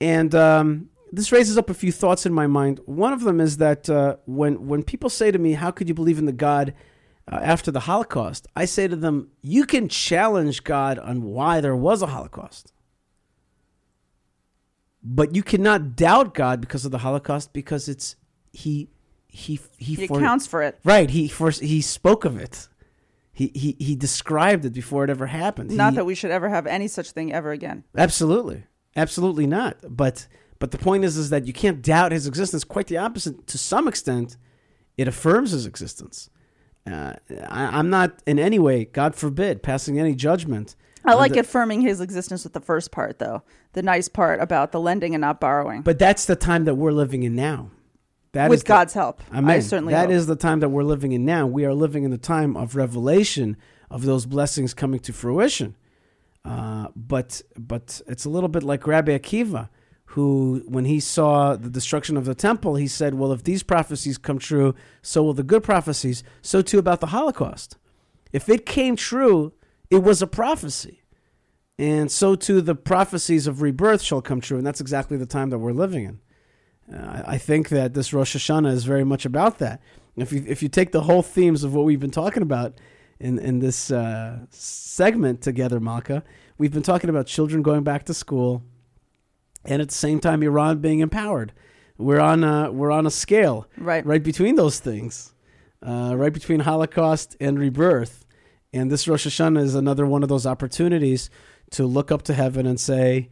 And 0.00 0.34
um, 0.34 0.90
this 1.10 1.32
raises 1.32 1.58
up 1.58 1.70
a 1.70 1.74
few 1.74 1.90
thoughts 1.90 2.24
in 2.24 2.32
my 2.32 2.46
mind. 2.46 2.80
One 2.86 3.12
of 3.12 3.22
them 3.22 3.40
is 3.40 3.56
that 3.56 3.90
uh, 3.90 4.16
when 4.26 4.68
when 4.68 4.82
people 4.82 5.10
say 5.10 5.30
to 5.30 5.38
me, 5.38 5.52
"How 5.54 5.70
could 5.70 5.88
you 5.88 5.94
believe 5.94 6.18
in 6.18 6.26
the 6.26 6.32
God 6.32 6.74
uh, 7.30 7.40
after 7.42 7.70
the 7.70 7.80
Holocaust?" 7.80 8.46
I 8.54 8.64
say 8.64 8.86
to 8.86 8.96
them, 8.96 9.30
"You 9.42 9.64
can 9.64 9.88
challenge 9.88 10.62
God 10.62 10.98
on 10.98 11.24
why 11.24 11.60
there 11.60 11.76
was 11.76 12.02
a 12.02 12.06
Holocaust." 12.06 12.72
But 15.02 15.34
you 15.34 15.42
cannot 15.42 15.96
doubt 15.96 16.34
God 16.34 16.60
because 16.60 16.84
of 16.84 16.90
the 16.90 16.98
Holocaust 16.98 17.52
because 17.52 17.88
it's 17.88 18.16
he 18.52 18.88
he 19.38 19.60
he, 19.78 19.94
He 19.94 20.06
for- 20.06 20.18
accounts 20.18 20.46
for 20.46 20.62
it. 20.62 20.78
right 20.84 21.08
he 21.10 21.28
first 21.28 21.60
he 21.62 21.80
spoke 21.80 22.24
of 22.24 22.36
it 22.38 22.68
he, 23.32 23.52
he 23.54 23.76
he 23.78 23.94
described 23.96 24.64
it 24.64 24.72
before 24.72 25.04
it 25.04 25.10
ever 25.10 25.26
happened 25.26 25.70
Not 25.70 25.92
He- 25.92 25.96
that 25.98 26.04
we 26.06 26.14
should 26.16 26.30
ever 26.32 26.48
have 26.48 26.66
any 26.66 26.88
such 26.88 27.12
thing 27.12 27.32
ever 27.32 27.52
again. 27.52 27.84
Absolutely, 27.96 28.64
absolutely 28.96 29.46
not. 29.46 29.76
But 29.88 30.26
but 30.58 30.72
the 30.72 30.78
point 30.78 31.04
is, 31.04 31.16
is 31.16 31.30
that 31.30 31.46
you 31.46 31.52
can't 31.52 31.80
doubt 31.80 32.10
his 32.10 32.26
existence. 32.26 32.64
Quite 32.64 32.88
the 32.88 32.96
opposite. 32.98 33.46
To 33.46 33.56
some 33.56 33.86
extent, 33.86 34.36
it 34.96 35.06
affirms 35.06 35.52
his 35.52 35.66
existence. 35.66 36.30
Uh, 36.84 37.12
I, 37.48 37.78
I'm 37.78 37.90
not 37.90 38.20
in 38.26 38.40
any 38.40 38.58
way, 38.58 38.86
God 38.86 39.14
forbid, 39.14 39.62
passing 39.62 40.00
any 40.00 40.16
judgment 40.16 40.74
I 41.04 41.14
like 41.14 41.34
the- 41.34 41.40
affirming 41.40 41.82
his 41.82 42.00
existence 42.00 42.42
with 42.42 42.54
the 42.54 42.60
first 42.70 42.90
part, 42.90 43.20
though. 43.20 43.44
The 43.74 43.82
nice 43.82 44.08
part 44.08 44.40
about 44.40 44.72
the 44.72 44.80
lending 44.80 45.14
and 45.14 45.20
not 45.20 45.38
borrowing. 45.38 45.82
But 45.82 46.00
that's 46.00 46.24
the 46.26 46.34
time 46.34 46.64
that 46.64 46.74
we're 46.74 46.90
living 46.90 47.22
in 47.22 47.36
now. 47.36 47.70
That 48.32 48.50
with 48.50 48.58
is 48.58 48.62
the- 48.64 48.68
God's 48.68 48.94
help. 48.94 49.22
Amen. 49.32 49.50
I 49.50 49.60
certainly 49.60 49.92
That 49.94 50.10
is 50.10 50.26
the 50.26 50.36
time 50.36 50.60
that 50.60 50.68
we're 50.68 50.82
living 50.82 51.12
in 51.12 51.24
now. 51.24 51.46
We 51.46 51.64
are 51.64 51.74
living 51.74 52.04
in 52.04 52.10
the 52.10 52.18
time 52.18 52.56
of 52.56 52.76
revelation 52.76 53.56
of 53.90 54.04
those 54.04 54.26
blessings 54.26 54.74
coming 54.74 55.00
to 55.00 55.12
fruition. 55.12 55.76
Uh, 56.44 56.88
but 56.94 57.42
but 57.58 58.00
it's 58.06 58.24
a 58.24 58.30
little 58.30 58.48
bit 58.48 58.62
like 58.62 58.86
Rabbi 58.86 59.16
Akiva, 59.16 59.68
who 60.12 60.62
when 60.66 60.84
he 60.84 61.00
saw 61.00 61.56
the 61.56 61.68
destruction 61.70 62.16
of 62.16 62.24
the 62.24 62.34
temple, 62.34 62.76
he 62.76 62.86
said, 62.86 63.14
"Well, 63.14 63.32
if 63.32 63.42
these 63.44 63.62
prophecies 63.62 64.18
come 64.18 64.38
true, 64.38 64.74
so 65.02 65.22
will 65.22 65.34
the 65.34 65.42
good 65.42 65.62
prophecies. 65.62 66.22
So 66.42 66.62
too 66.62 66.78
about 66.78 67.00
the 67.00 67.08
Holocaust. 67.08 67.76
If 68.32 68.48
it 68.48 68.66
came 68.66 68.94
true, 68.96 69.52
it 69.90 70.02
was 70.02 70.22
a 70.22 70.26
prophecy." 70.26 71.02
And 71.78 72.10
so 72.10 72.34
too 72.34 72.60
the 72.60 72.74
prophecies 72.74 73.46
of 73.46 73.62
rebirth 73.62 74.02
shall 74.02 74.20
come 74.22 74.40
true, 74.40 74.58
and 74.58 74.66
that's 74.66 74.80
exactly 74.80 75.16
the 75.16 75.26
time 75.26 75.50
that 75.50 75.58
we're 75.58 75.72
living 75.72 76.04
in. 76.04 76.20
Uh, 76.92 77.22
I 77.26 77.38
think 77.38 77.68
that 77.68 77.94
this 77.94 78.12
Rosh 78.12 78.36
Hashanah 78.36 78.72
is 78.72 78.84
very 78.84 79.04
much 79.04 79.26
about 79.26 79.58
that. 79.58 79.80
If 80.16 80.32
you 80.32 80.44
if 80.46 80.62
you 80.62 80.68
take 80.68 80.92
the 80.92 81.02
whole 81.02 81.22
themes 81.22 81.62
of 81.62 81.74
what 81.74 81.84
we've 81.84 82.00
been 82.00 82.10
talking 82.10 82.42
about 82.42 82.80
in 83.20 83.38
in 83.38 83.58
this 83.58 83.90
uh, 83.90 84.46
segment 84.50 85.42
together, 85.42 85.80
Malkah, 85.80 86.22
we've 86.56 86.72
been 86.72 86.82
talking 86.82 87.10
about 87.10 87.26
children 87.26 87.62
going 87.62 87.84
back 87.84 88.04
to 88.06 88.14
school, 88.14 88.62
and 89.64 89.80
at 89.82 89.88
the 89.88 89.94
same 89.94 90.18
time 90.18 90.42
Iran 90.42 90.78
being 90.78 91.00
empowered. 91.00 91.52
We're 91.98 92.20
on 92.20 92.44
a, 92.44 92.70
we're 92.70 92.92
on 92.92 93.06
a 93.06 93.10
scale 93.10 93.66
right. 93.76 94.06
right 94.06 94.22
between 94.22 94.54
those 94.54 94.78
things, 94.78 95.34
uh, 95.82 96.14
right 96.16 96.32
between 96.32 96.60
Holocaust 96.60 97.36
and 97.40 97.58
rebirth. 97.58 98.24
And 98.72 98.90
this 98.90 99.08
Rosh 99.08 99.26
Hashanah 99.26 99.60
is 99.62 99.74
another 99.74 100.06
one 100.06 100.22
of 100.22 100.28
those 100.28 100.46
opportunities 100.46 101.28
to 101.70 101.86
look 101.86 102.12
up 102.12 102.22
to 102.22 102.34
heaven 102.34 102.66
and 102.66 102.78
say, 102.78 103.30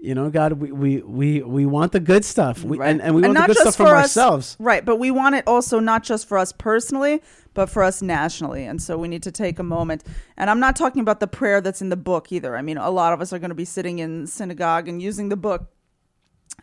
you 0.00 0.14
know, 0.14 0.30
God, 0.30 0.54
we 0.54 0.72
we, 0.72 1.02
we, 1.02 1.42
we 1.42 1.66
want 1.66 1.92
the 1.92 2.00
good 2.00 2.24
stuff, 2.24 2.64
we, 2.64 2.78
Right. 2.78 2.90
and, 2.90 3.02
and 3.02 3.14
we 3.14 3.22
And 3.24 3.34
want 3.34 3.48
the 3.48 3.54
good 3.54 3.60
stuff 3.60 3.76
from 3.76 3.86
for 3.86 3.94
us- 3.96 4.16
ourselves. 4.16 4.56
Right, 4.58 4.84
but 4.84 4.96
we 4.96 5.10
want 5.10 5.34
it 5.34 5.44
also 5.46 5.78
not 5.78 6.02
just 6.02 6.26
for 6.26 6.38
us 6.38 6.52
personally, 6.52 7.20
but 7.52 7.66
for 7.68 7.82
us 7.82 8.00
nationally. 8.00 8.64
And 8.64 8.80
so 8.80 8.96
we 8.96 9.08
need 9.08 9.22
to 9.24 9.32
take 9.32 9.58
a 9.58 9.62
moment. 9.62 10.04
And 10.36 10.48
I'm 10.48 10.60
not 10.60 10.76
talking 10.76 11.00
about 11.02 11.20
the 11.20 11.26
prayer 11.26 11.60
that's 11.60 11.82
in 11.82 11.88
the 11.90 11.96
book 11.96 12.30
either. 12.32 12.56
I 12.56 12.62
mean, 12.62 12.76
a 12.78 12.90
lot 12.90 13.12
of 13.12 13.20
us 13.20 13.32
are 13.32 13.38
going 13.38 13.50
to 13.50 13.54
be 13.56 13.64
sitting 13.64 13.98
in 13.98 14.26
synagogue 14.26 14.88
and 14.88 15.02
using 15.02 15.28
the 15.28 15.36
book 15.36 15.66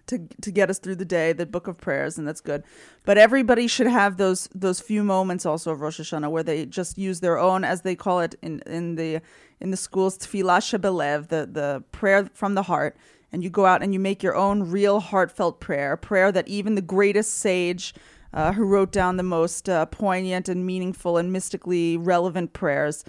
to 0.08 0.28
to 0.42 0.52
get 0.52 0.70
us 0.70 0.80
through 0.80 0.96
the 0.96 1.06
day, 1.06 1.34
the 1.34 1.46
book 1.46 1.68
of 1.68 1.78
prayers, 1.78 2.18
and 2.18 2.28
that's 2.28 2.42
good. 2.42 2.64
But 3.06 3.18
everybody 3.18 3.68
should 3.68 3.88
have 3.88 4.18
those 4.18 4.50
those 4.54 4.80
few 4.80 5.04
moments 5.04 5.46
also 5.46 5.72
of 5.72 5.82
Rosh 5.82 6.00
Hashanah 6.00 6.32
where 6.32 6.44
they 6.44 6.66
just 6.66 6.98
use 6.98 7.20
their 7.20 7.38
own, 7.38 7.64
as 7.64 7.82
they 7.82 7.96
call 7.96 8.22
it 8.22 8.36
in 8.42 8.62
in 8.66 8.96
the 8.96 9.22
in 9.60 9.72
the 9.72 9.78
schools, 9.78 10.18
tefillah 10.18 10.60
shebelev, 10.60 11.28
the 11.28 11.48
the 11.52 11.84
prayer 11.92 12.30
from 12.34 12.56
the 12.56 12.64
heart, 12.64 12.98
and 13.32 13.44
you 13.44 13.50
go 13.50 13.66
out 13.66 13.84
and 13.84 13.94
you 13.94 14.00
make 14.00 14.24
your 14.24 14.36
own 14.36 14.70
real 14.72 15.00
heartfelt 15.00 15.60
prayer, 15.60 15.94
a 15.94 15.98
prayer 15.98 16.32
that 16.32 16.48
even 16.48 16.76
the 16.76 16.82
greatest 16.82 17.36
sage. 17.36 17.94
Uh, 18.34 18.52
who 18.52 18.66
wrote 18.66 18.92
down 18.92 19.16
the 19.16 19.24
most 19.24 19.70
uh, 19.70 19.86
poignant 19.86 20.50
and 20.50 20.66
meaningful 20.66 21.18
and 21.18 21.32
mystically 21.32 21.96
relevant 21.96 22.52
prayers 22.52 23.06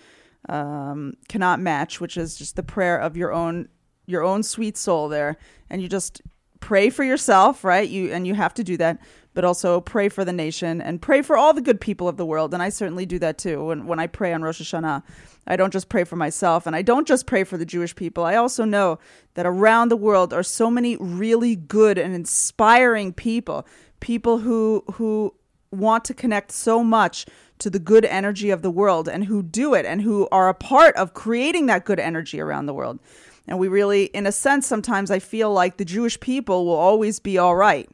um, 0.49 1.13
cannot 1.29 1.59
match, 1.59 2.01
which 2.01 2.17
is 2.17 2.37
just 2.37 2.55
the 2.55 2.63
prayer 2.63 2.97
of 2.97 3.17
your 3.17 3.33
own 3.33 3.69
your 4.07 4.23
own 4.23 4.45
sweet 4.45 4.77
soul 4.77 5.09
there, 5.09 5.37
and 5.69 5.83
you 5.83 5.89
just 5.89 6.23
pray 6.61 6.91
for 6.91 7.05
yourself, 7.05 7.65
right? 7.65 7.89
You 7.89 8.13
and 8.13 8.27
you 8.27 8.35
have 8.35 8.55
to 8.55 8.65
do 8.65 8.77
that, 8.79 9.01
but 9.35 9.45
also 9.45 9.81
pray 9.81 10.09
for 10.09 10.25
the 10.25 10.33
nation 10.33 10.81
and 10.81 11.01
pray 11.01 11.23
for 11.23 11.37
all 11.37 11.53
the 11.53 11.61
good 11.61 11.81
people 11.81 12.09
of 12.09 12.17
the 12.17 12.27
world. 12.27 12.55
And 12.55 12.63
I 12.63 12.69
certainly 12.69 13.07
do 13.07 13.19
that 13.21 13.39
too. 13.39 13.65
When 13.67 13.87
when 13.87 13.99
I 13.99 14.07
pray 14.07 14.33
on 14.33 14.43
Rosh 14.43 14.61
Hashanah, 14.61 15.03
I 15.47 15.57
don't 15.57 15.73
just 15.73 15.89
pray 15.89 16.05
for 16.05 16.17
myself, 16.17 16.67
and 16.67 16.77
I 16.77 16.83
don't 16.83 17.09
just 17.09 17.27
pray 17.27 17.45
for 17.45 17.57
the 17.57 17.67
Jewish 17.67 17.95
people. 17.95 18.25
I 18.25 18.35
also 18.35 18.65
know 18.65 18.99
that 19.35 19.47
around 19.47 19.89
the 19.89 19.97
world 19.97 20.33
are 20.33 20.43
so 20.43 20.71
many 20.71 20.97
really 20.97 21.57
good 21.57 21.99
and 21.99 22.15
inspiring 22.15 23.13
people, 23.13 23.67
people 24.01 24.39
who 24.39 24.85
who 24.95 25.35
want 25.71 26.05
to 26.07 26.15
connect 26.15 26.51
so 26.53 26.83
much 26.83 27.27
to 27.59 27.71
the 27.71 27.79
good 27.79 28.05
energy 28.05 28.51
of 28.51 28.63
the 28.63 28.71
world 28.71 29.09
and 29.09 29.25
who 29.25 29.43
do 29.43 29.75
it 29.75 29.85
and 29.85 30.03
who 30.03 30.29
are 30.31 30.49
a 30.49 30.55
part 30.55 30.95
of 30.97 31.15
creating 31.15 31.67
that 31.67 31.85
good 31.85 31.99
energy 31.99 32.41
around 32.41 32.67
the 32.67 32.75
world. 32.75 32.99
And 33.49 33.59
we 33.59 33.69
really, 33.69 34.05
in 34.07 34.27
a 34.27 34.33
sense, 34.33 34.67
sometimes 34.67 35.11
I 35.11 35.19
feel 35.19 35.53
like 35.53 35.79
the 35.79 35.85
Jewish 35.85 36.21
people 36.21 36.67
will 36.67 36.77
always 36.77 37.19
be 37.19 37.39
all 37.39 37.57
right. 37.57 37.89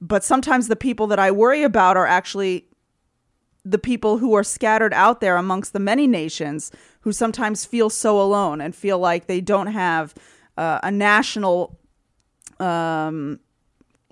But 0.00 0.22
sometimes 0.22 0.68
the 0.68 0.76
people 0.76 1.06
that 1.08 1.18
I 1.18 1.30
worry 1.30 1.62
about 1.62 1.96
are 1.96 2.06
actually 2.06 2.66
the 3.64 3.78
people 3.78 4.18
who 4.18 4.34
are 4.34 4.44
scattered 4.44 4.92
out 4.92 5.20
there 5.20 5.36
amongst 5.36 5.72
the 5.72 5.80
many 5.80 6.06
nations 6.06 6.70
who 7.00 7.12
sometimes 7.12 7.64
feel 7.64 7.90
so 7.90 8.20
alone 8.20 8.60
and 8.60 8.74
feel 8.74 8.98
like 8.98 9.26
they 9.26 9.40
don't 9.40 9.68
have 9.68 10.14
uh, 10.56 10.80
a 10.82 10.90
national 10.90 11.78
um, 12.60 13.40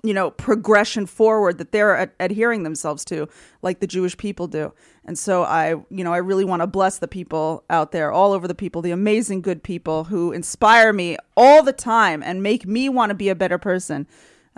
you 0.03 0.13
know 0.13 0.31
progression 0.31 1.05
forward 1.05 1.57
that 1.57 1.71
they're 1.71 1.97
ad- 1.97 2.11
adhering 2.19 2.63
themselves 2.63 3.05
to 3.05 3.27
like 3.61 3.79
the 3.79 3.87
Jewish 3.87 4.17
people 4.17 4.47
do. 4.47 4.73
And 5.05 5.17
so 5.17 5.43
I 5.43 5.69
you 5.89 6.03
know 6.03 6.13
I 6.13 6.17
really 6.17 6.45
want 6.45 6.61
to 6.61 6.67
bless 6.67 6.99
the 6.99 7.07
people 7.07 7.63
out 7.69 7.91
there 7.91 8.11
all 8.11 8.33
over 8.33 8.47
the 8.47 8.55
people 8.55 8.81
the 8.81 8.91
amazing 8.91 9.41
good 9.41 9.63
people 9.63 10.05
who 10.05 10.31
inspire 10.31 10.93
me 10.93 11.17
all 11.35 11.63
the 11.63 11.73
time 11.73 12.21
and 12.21 12.43
make 12.43 12.67
me 12.67 12.89
want 12.89 13.09
to 13.09 13.15
be 13.15 13.29
a 13.29 13.35
better 13.35 13.57
person. 13.57 14.07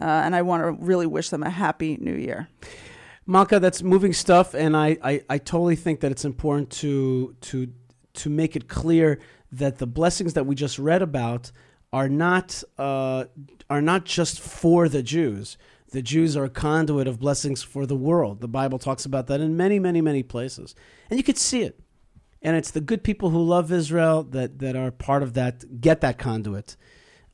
Uh, 0.02 0.06
and 0.06 0.36
I 0.36 0.42
want 0.42 0.62
to 0.62 0.72
really 0.84 1.06
wish 1.06 1.30
them 1.30 1.42
a 1.42 1.50
happy 1.50 1.98
new 2.02 2.16
year. 2.16 2.50
Malkah, 3.28 3.62
that's 3.62 3.82
moving 3.82 4.14
stuff, 4.14 4.54
and 4.54 4.76
I, 4.76 4.98
I, 5.02 5.24
I 5.30 5.38
totally 5.38 5.78
think 5.78 6.02
that 6.02 6.12
it's 6.12 6.26
important 6.26 6.70
to 6.72 7.36
to 7.42 7.72
to 8.16 8.30
make 8.30 8.56
it 8.56 8.68
clear 8.68 9.20
that 9.52 9.78
the 9.78 9.88
blessings 9.88 10.34
that 10.34 10.46
we 10.46 10.54
just 10.54 10.78
read 10.78 11.02
about 11.02 11.52
are 11.92 12.10
not 12.10 12.64
uh, 12.78 13.26
are 13.70 13.82
not 13.82 14.06
just 14.06 14.40
for 14.40 14.90
the 14.90 15.04
Jews. 15.04 15.58
The 15.92 16.02
Jews 16.02 16.36
are 16.36 16.46
a 16.46 16.50
conduit 16.50 17.08
of 17.08 17.20
blessings 17.20 17.64
for 17.64 17.86
the 17.86 17.96
world. 17.96 18.42
The 18.42 18.48
Bible 18.48 18.80
talks 18.80 19.06
about 19.06 19.28
that 19.28 19.40
in 19.40 19.56
many, 19.56 19.80
many, 19.80 20.02
many 20.02 20.24
places, 20.24 20.76
and 21.10 21.18
you 21.18 21.24
could 21.24 21.38
see 21.38 21.62
it. 21.62 21.80
And 22.42 22.56
it's 22.56 22.72
the 22.72 22.82
good 22.82 23.04
people 23.04 23.30
who 23.30 23.42
love 23.42 23.72
Israel 23.72 24.24
that 24.24 24.60
that 24.60 24.76
are 24.76 24.92
part 24.92 25.24
of 25.24 25.34
that 25.34 25.82
get 25.82 26.02
that 26.02 26.18
conduit. 26.18 26.76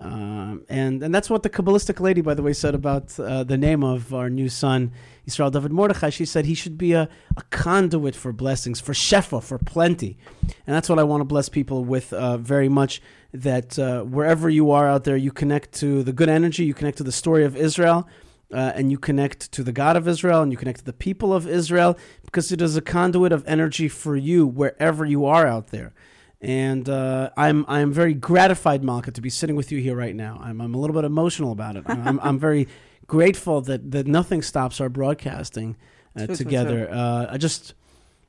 Um, 0.02 0.66
and 0.68 1.04
and 1.04 1.14
that's 1.14 1.30
what 1.30 1.44
the 1.44 1.50
Kabbalistic 1.50 2.00
lady, 2.00 2.22
by 2.22 2.34
the 2.34 2.42
way, 2.42 2.54
said 2.54 2.74
about 2.74 3.20
uh, 3.20 3.44
the 3.44 3.58
name 3.58 3.84
of 3.84 4.14
our 4.16 4.32
new 4.32 4.50
son, 4.50 4.92
Israel 5.28 5.52
David 5.52 5.72
Mordechai. 5.72 6.10
She 6.10 6.26
said 6.26 6.46
he 6.46 6.56
should 6.56 6.78
be 6.78 6.94
a, 6.94 7.08
a 7.38 7.42
conduit 7.52 8.16
for 8.16 8.34
blessings, 8.34 8.80
for 8.80 8.94
shefa, 8.94 9.44
for 9.44 9.60
plenty. 9.60 10.18
And 10.66 10.76
that's 10.76 10.90
what 10.90 10.98
I 10.98 11.04
want 11.04 11.22
to 11.22 11.26
bless 11.26 11.50
people 11.50 11.86
with 11.86 12.14
uh, 12.14 12.38
very 12.38 12.68
much. 12.68 13.02
That 13.34 13.80
uh, 13.80 14.04
wherever 14.04 14.50
you 14.50 14.72
are 14.72 14.88
out 14.88 15.06
there, 15.06 15.16
you 15.16 15.32
connect 15.32 15.72
to 15.80 16.04
the 16.04 16.12
good 16.12 16.30
energy, 16.30 16.66
you 16.66 16.74
connect 16.74 16.98
to 16.98 17.04
the 17.04 17.12
story 17.12 17.46
of 17.46 17.56
Israel, 17.56 18.08
uh, 18.54 18.74
and 18.76 18.92
you 18.92 18.98
connect 18.98 19.52
to 19.54 19.64
the 19.64 19.72
God 19.72 19.96
of 19.96 20.08
Israel, 20.08 20.42
and 20.42 20.52
you 20.52 20.58
connect 20.58 20.80
to 20.80 20.86
the 20.86 20.94
people 20.94 21.34
of 21.34 21.48
Israel, 21.48 21.98
because 22.26 22.52
it 22.52 22.62
is 22.62 22.76
a 22.76 22.82
conduit 22.82 23.32
of 23.32 23.44
energy 23.48 23.88
for 23.88 24.18
you 24.18 24.46
wherever 24.46 25.06
you 25.06 25.26
are 25.26 25.48
out 25.48 25.68
there. 25.68 25.94
And 26.42 26.90
uh, 26.90 27.30
I'm 27.38 27.66
I'm 27.68 27.94
very 27.94 28.14
gratified, 28.16 28.82
Malkah, 28.84 29.14
to 29.14 29.22
be 29.22 29.30
sitting 29.30 29.56
with 29.56 29.72
you 29.72 29.80
here 29.80 29.96
right 29.96 30.16
now. 30.16 30.40
I'm 30.42 30.60
I'm 30.60 30.74
a 30.74 30.78
little 30.78 30.96
bit 30.96 31.06
emotional 31.06 31.52
about 31.52 31.76
it. 31.76 31.84
I'm 31.88 32.20
I'm 32.20 32.40
very 32.40 32.68
grateful 33.08 33.62
that 33.62 33.92
that 33.92 34.08
nothing 34.08 34.42
stops 34.42 34.82
our 34.82 34.90
broadcasting 34.90 35.78
uh, 36.18 36.28
together. 36.28 36.90
Uh, 36.92 37.28
I 37.30 37.38
just, 37.38 37.76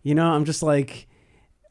you 0.03 0.15
know, 0.15 0.27
I'm 0.27 0.45
just 0.45 0.63
like, 0.63 1.09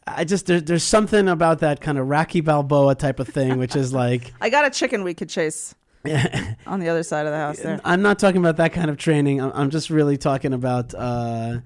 I 0.08 0.24
just 0.24 0.48
there, 0.48 0.62
there's 0.62 0.84
something 0.84 1.28
about 1.28 1.60
that 1.60 1.82
kind 1.82 1.98
of 1.98 2.08
Rocky 2.08 2.42
Balboa 2.42 2.96
type 2.96 3.20
of 3.20 3.28
thing, 3.28 3.58
which 3.58 3.76
is 3.76 3.94
like. 3.94 4.34
I 4.42 4.50
got 4.50 4.66
a 4.66 4.70
chicken 4.70 5.04
we 5.04 5.14
could 5.14 5.30
chase 5.30 5.76
on 6.66 6.80
the 6.80 6.90
other 6.90 7.04
side 7.04 7.26
of 7.26 7.32
the 7.32 7.38
house 7.38 7.60
there. 7.60 7.80
I'm 7.86 8.02
not 8.02 8.18
talking 8.18 8.40
about 8.40 8.58
that 8.58 8.74
kind 8.74 8.90
of 8.90 8.98
training. 8.98 9.40
I'm, 9.40 9.52
I'm 9.54 9.70
just 9.70 9.90
really 9.90 10.18
talking 10.18 10.54
about 10.54 10.94
uh, 10.96 11.60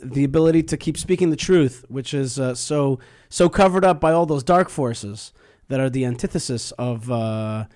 the 0.00 0.24
ability 0.24 0.62
to 0.64 0.76
keep 0.76 0.96
speaking 0.96 1.30
the 1.30 1.36
truth, 1.36 1.84
which 1.88 2.14
is 2.14 2.38
uh, 2.38 2.54
so 2.54 2.98
so 3.28 3.48
covered 3.48 3.84
up 3.84 4.00
by 4.00 4.12
all 4.12 4.26
those 4.26 4.42
dark 4.42 4.70
forces 4.70 5.32
that 5.68 5.80
are 5.80 5.90
the 5.90 6.04
antithesis 6.04 6.70
of 6.72 7.10
uh, 7.10 7.66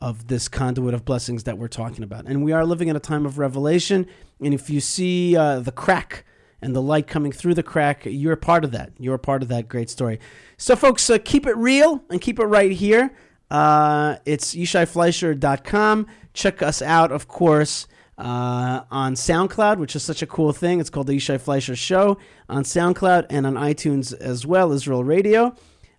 of 0.00 0.28
this 0.28 0.48
conduit 0.48 0.94
of 0.94 1.04
blessings 1.04 1.44
that 1.44 1.58
we're 1.58 1.68
talking 1.68 2.04
about. 2.04 2.26
And 2.26 2.44
we 2.44 2.52
are 2.52 2.64
living 2.64 2.88
in 2.88 2.96
a 2.96 3.00
time 3.00 3.26
of 3.26 3.38
revelation. 3.38 4.06
And 4.40 4.52
if 4.52 4.68
you 4.68 4.80
see 4.80 5.36
uh, 5.36 5.60
the 5.60 5.72
crack 5.72 6.24
and 6.62 6.74
the 6.74 6.82
light 6.82 7.06
coming 7.06 7.32
through 7.32 7.54
the 7.54 7.62
crack, 7.62 8.02
you're 8.04 8.32
a 8.32 8.36
part 8.36 8.64
of 8.64 8.72
that. 8.72 8.92
You're 8.98 9.14
a 9.14 9.18
part 9.18 9.42
of 9.42 9.48
that 9.48 9.68
great 9.68 9.90
story. 9.90 10.18
So, 10.56 10.74
folks, 10.76 11.08
uh, 11.10 11.18
keep 11.22 11.46
it 11.46 11.56
real 11.56 12.02
and 12.10 12.20
keep 12.20 12.38
it 12.38 12.46
right 12.46 12.72
here. 12.72 13.12
Uh, 13.50 14.16
it's 14.24 14.54
yishaifleischer.com. 14.54 16.06
Check 16.32 16.62
us 16.62 16.82
out, 16.82 17.12
of 17.12 17.28
course, 17.28 17.86
uh, 18.18 18.82
on 18.90 19.14
SoundCloud, 19.14 19.78
which 19.78 19.94
is 19.94 20.02
such 20.02 20.22
a 20.22 20.26
cool 20.26 20.52
thing. 20.52 20.80
It's 20.80 20.90
called 20.90 21.06
the 21.06 21.16
Yishai 21.16 21.40
Fleischer 21.40 21.76
Show 21.76 22.18
on 22.48 22.64
SoundCloud 22.64 23.26
and 23.30 23.46
on 23.46 23.54
iTunes 23.54 24.14
as 24.18 24.46
well, 24.46 24.72
Israel 24.72 25.04
Radio. 25.04 25.54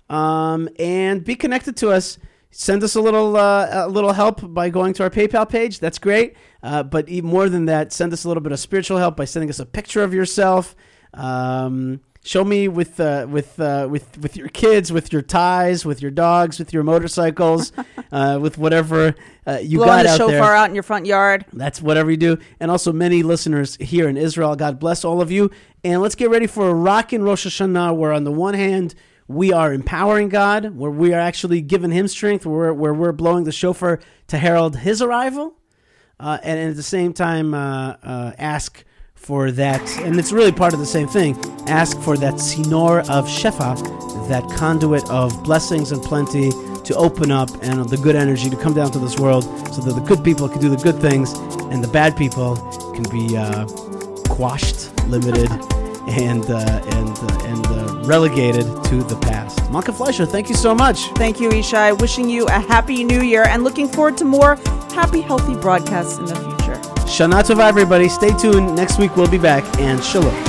Um, 0.09 0.69
and 0.79 1.23
be 1.23 1.35
connected 1.35 1.77
to 1.77 1.91
us. 1.91 2.17
Send 2.49 2.83
us 2.83 2.95
a 2.95 3.01
little 3.01 3.35
uh, 3.35 3.67
a 3.71 3.87
little 3.87 4.13
help 4.13 4.53
by 4.53 4.69
going 4.69 4.93
to 4.93 5.03
our 5.03 5.09
PayPal 5.09 5.47
page. 5.47 5.79
That's 5.79 5.99
great. 5.99 6.35
Uh, 6.63 6.83
but 6.83 7.07
even 7.09 7.29
more 7.29 7.49
than 7.49 7.65
that, 7.65 7.93
send 7.93 8.13
us 8.13 8.23
a 8.23 8.27
little 8.27 8.41
bit 8.41 8.51
of 8.51 8.59
spiritual 8.59 8.97
help 8.97 9.15
by 9.15 9.25
sending 9.25 9.49
us 9.49 9.59
a 9.59 9.65
picture 9.65 10.01
of 10.03 10.13
yourself. 10.13 10.75
Um, 11.13 12.01
Show 12.27 12.43
me 12.43 12.67
with 12.67 12.99
uh, 12.99 13.25
with 13.29 13.57
uh, 13.57 13.87
with 13.89 14.17
with 14.17 14.35
your 14.35 14.49
kids, 14.49 14.91
with 14.91 15.13
your 15.13 15.21
ties, 15.21 15.85
with 15.85 16.01
your 16.01 16.11
dogs, 16.11 16.59
with 16.59 16.73
your 16.73 16.83
motorcycles, 16.83 17.71
uh, 18.11 18.37
with 18.41 18.57
whatever 18.57 19.15
uh, 19.45 19.59
you 19.61 19.77
Blowing 19.77 19.87
got 19.87 20.03
the 20.03 20.09
out 20.09 20.17
shofar 20.17 20.31
there. 20.31 20.55
out 20.55 20.67
in 20.67 20.75
your 20.75 20.83
front 20.83 21.05
yard. 21.05 21.45
That's 21.53 21.81
whatever 21.81 22.11
you 22.11 22.17
do. 22.17 22.37
And 22.59 22.69
also 22.69 22.91
many 22.91 23.23
listeners 23.23 23.77
here 23.77 24.09
in 24.09 24.17
Israel. 24.17 24.57
God 24.57 24.77
bless 24.77 25.05
all 25.05 25.21
of 25.21 25.31
you. 25.31 25.51
And 25.85 26.01
let's 26.01 26.15
get 26.15 26.29
ready 26.29 26.47
for 26.47 26.67
a 26.67 26.73
rockin' 26.73 27.23
Rosh 27.23 27.47
Hashanah 27.47 27.95
where 27.95 28.11
on 28.11 28.25
the 28.25 28.31
one 28.33 28.55
hand, 28.55 28.93
we 29.27 29.51
are 29.51 29.73
empowering 29.73 30.29
God, 30.29 30.75
where 30.75 30.91
we 30.91 31.13
are 31.13 31.19
actually 31.19 31.61
giving 31.61 31.91
him 31.91 32.07
strength, 32.07 32.45
where, 32.45 32.73
where 32.73 32.93
we're 32.93 33.11
blowing 33.11 33.43
the 33.43 33.51
shofar 33.51 33.99
to 34.27 34.37
herald 34.37 34.77
his 34.77 35.01
arrival. 35.01 35.55
Uh, 36.19 36.37
and 36.43 36.69
at 36.69 36.75
the 36.75 36.83
same 36.83 37.13
time, 37.13 37.53
uh, 37.53 37.95
uh, 38.01 38.31
ask 38.37 38.83
for 39.13 39.51
that, 39.51 39.81
and 39.99 40.17
it's 40.17 40.31
really 40.31 40.51
part 40.51 40.73
of 40.73 40.79
the 40.79 40.85
same 40.85 41.07
thing. 41.07 41.37
Ask 41.67 41.99
for 42.01 42.15
that 42.17 42.35
tzinor 42.35 43.01
of 43.09 43.27
shefa, 43.27 43.75
that 44.29 44.47
conduit 44.57 45.07
of 45.09 45.43
blessings 45.43 45.91
and 45.91 46.01
plenty 46.01 46.51
to 46.83 46.95
open 46.95 47.31
up, 47.31 47.49
and 47.63 47.89
the 47.89 47.97
good 47.97 48.15
energy 48.15 48.49
to 48.49 48.55
come 48.55 48.73
down 48.73 48.91
to 48.91 48.99
this 48.99 49.19
world, 49.19 49.43
so 49.73 49.81
that 49.81 49.93
the 49.93 50.05
good 50.07 50.23
people 50.23 50.47
can 50.47 50.61
do 50.61 50.69
the 50.69 50.77
good 50.77 50.99
things, 51.01 51.33
and 51.71 51.83
the 51.83 51.87
bad 51.89 52.15
people 52.15 52.55
can 52.93 53.03
be 53.11 53.35
uh, 53.35 53.67
quashed, 54.29 54.95
limited, 55.07 55.49
and 56.07 56.49
uh, 56.49 56.57
and 56.57 57.17
uh, 57.17 57.45
and 57.45 57.65
uh, 57.67 57.95
relegated 58.07 58.65
to 58.85 59.03
the 59.03 59.17
past. 59.21 59.59
Malkah 59.71 59.93
Fleischer, 59.93 60.25
thank 60.25 60.49
you 60.49 60.55
so 60.55 60.73
much. 60.73 61.07
Thank 61.15 61.39
you, 61.39 61.49
Yishai. 61.49 61.99
Wishing 61.99 62.29
you 62.29 62.45
a 62.47 62.51
happy 62.51 63.03
new 63.03 63.21
year 63.21 63.43
and 63.47 63.63
looking 63.63 63.87
forward 63.87 64.17
to 64.17 64.25
more 64.25 64.55
happy, 64.93 65.21
healthy 65.21 65.55
broadcasts 65.55 66.17
in 66.17 66.25
the 66.25 66.35
future. 66.35 66.75
Shana 67.05 67.43
Tova, 67.43 67.67
everybody. 67.67 68.09
Stay 68.09 68.35
tuned. 68.37 68.75
Next 68.75 68.97
week 68.97 69.15
we'll 69.15 69.29
be 69.29 69.37
back, 69.37 69.63
and 69.79 70.03
shalom. 70.03 70.46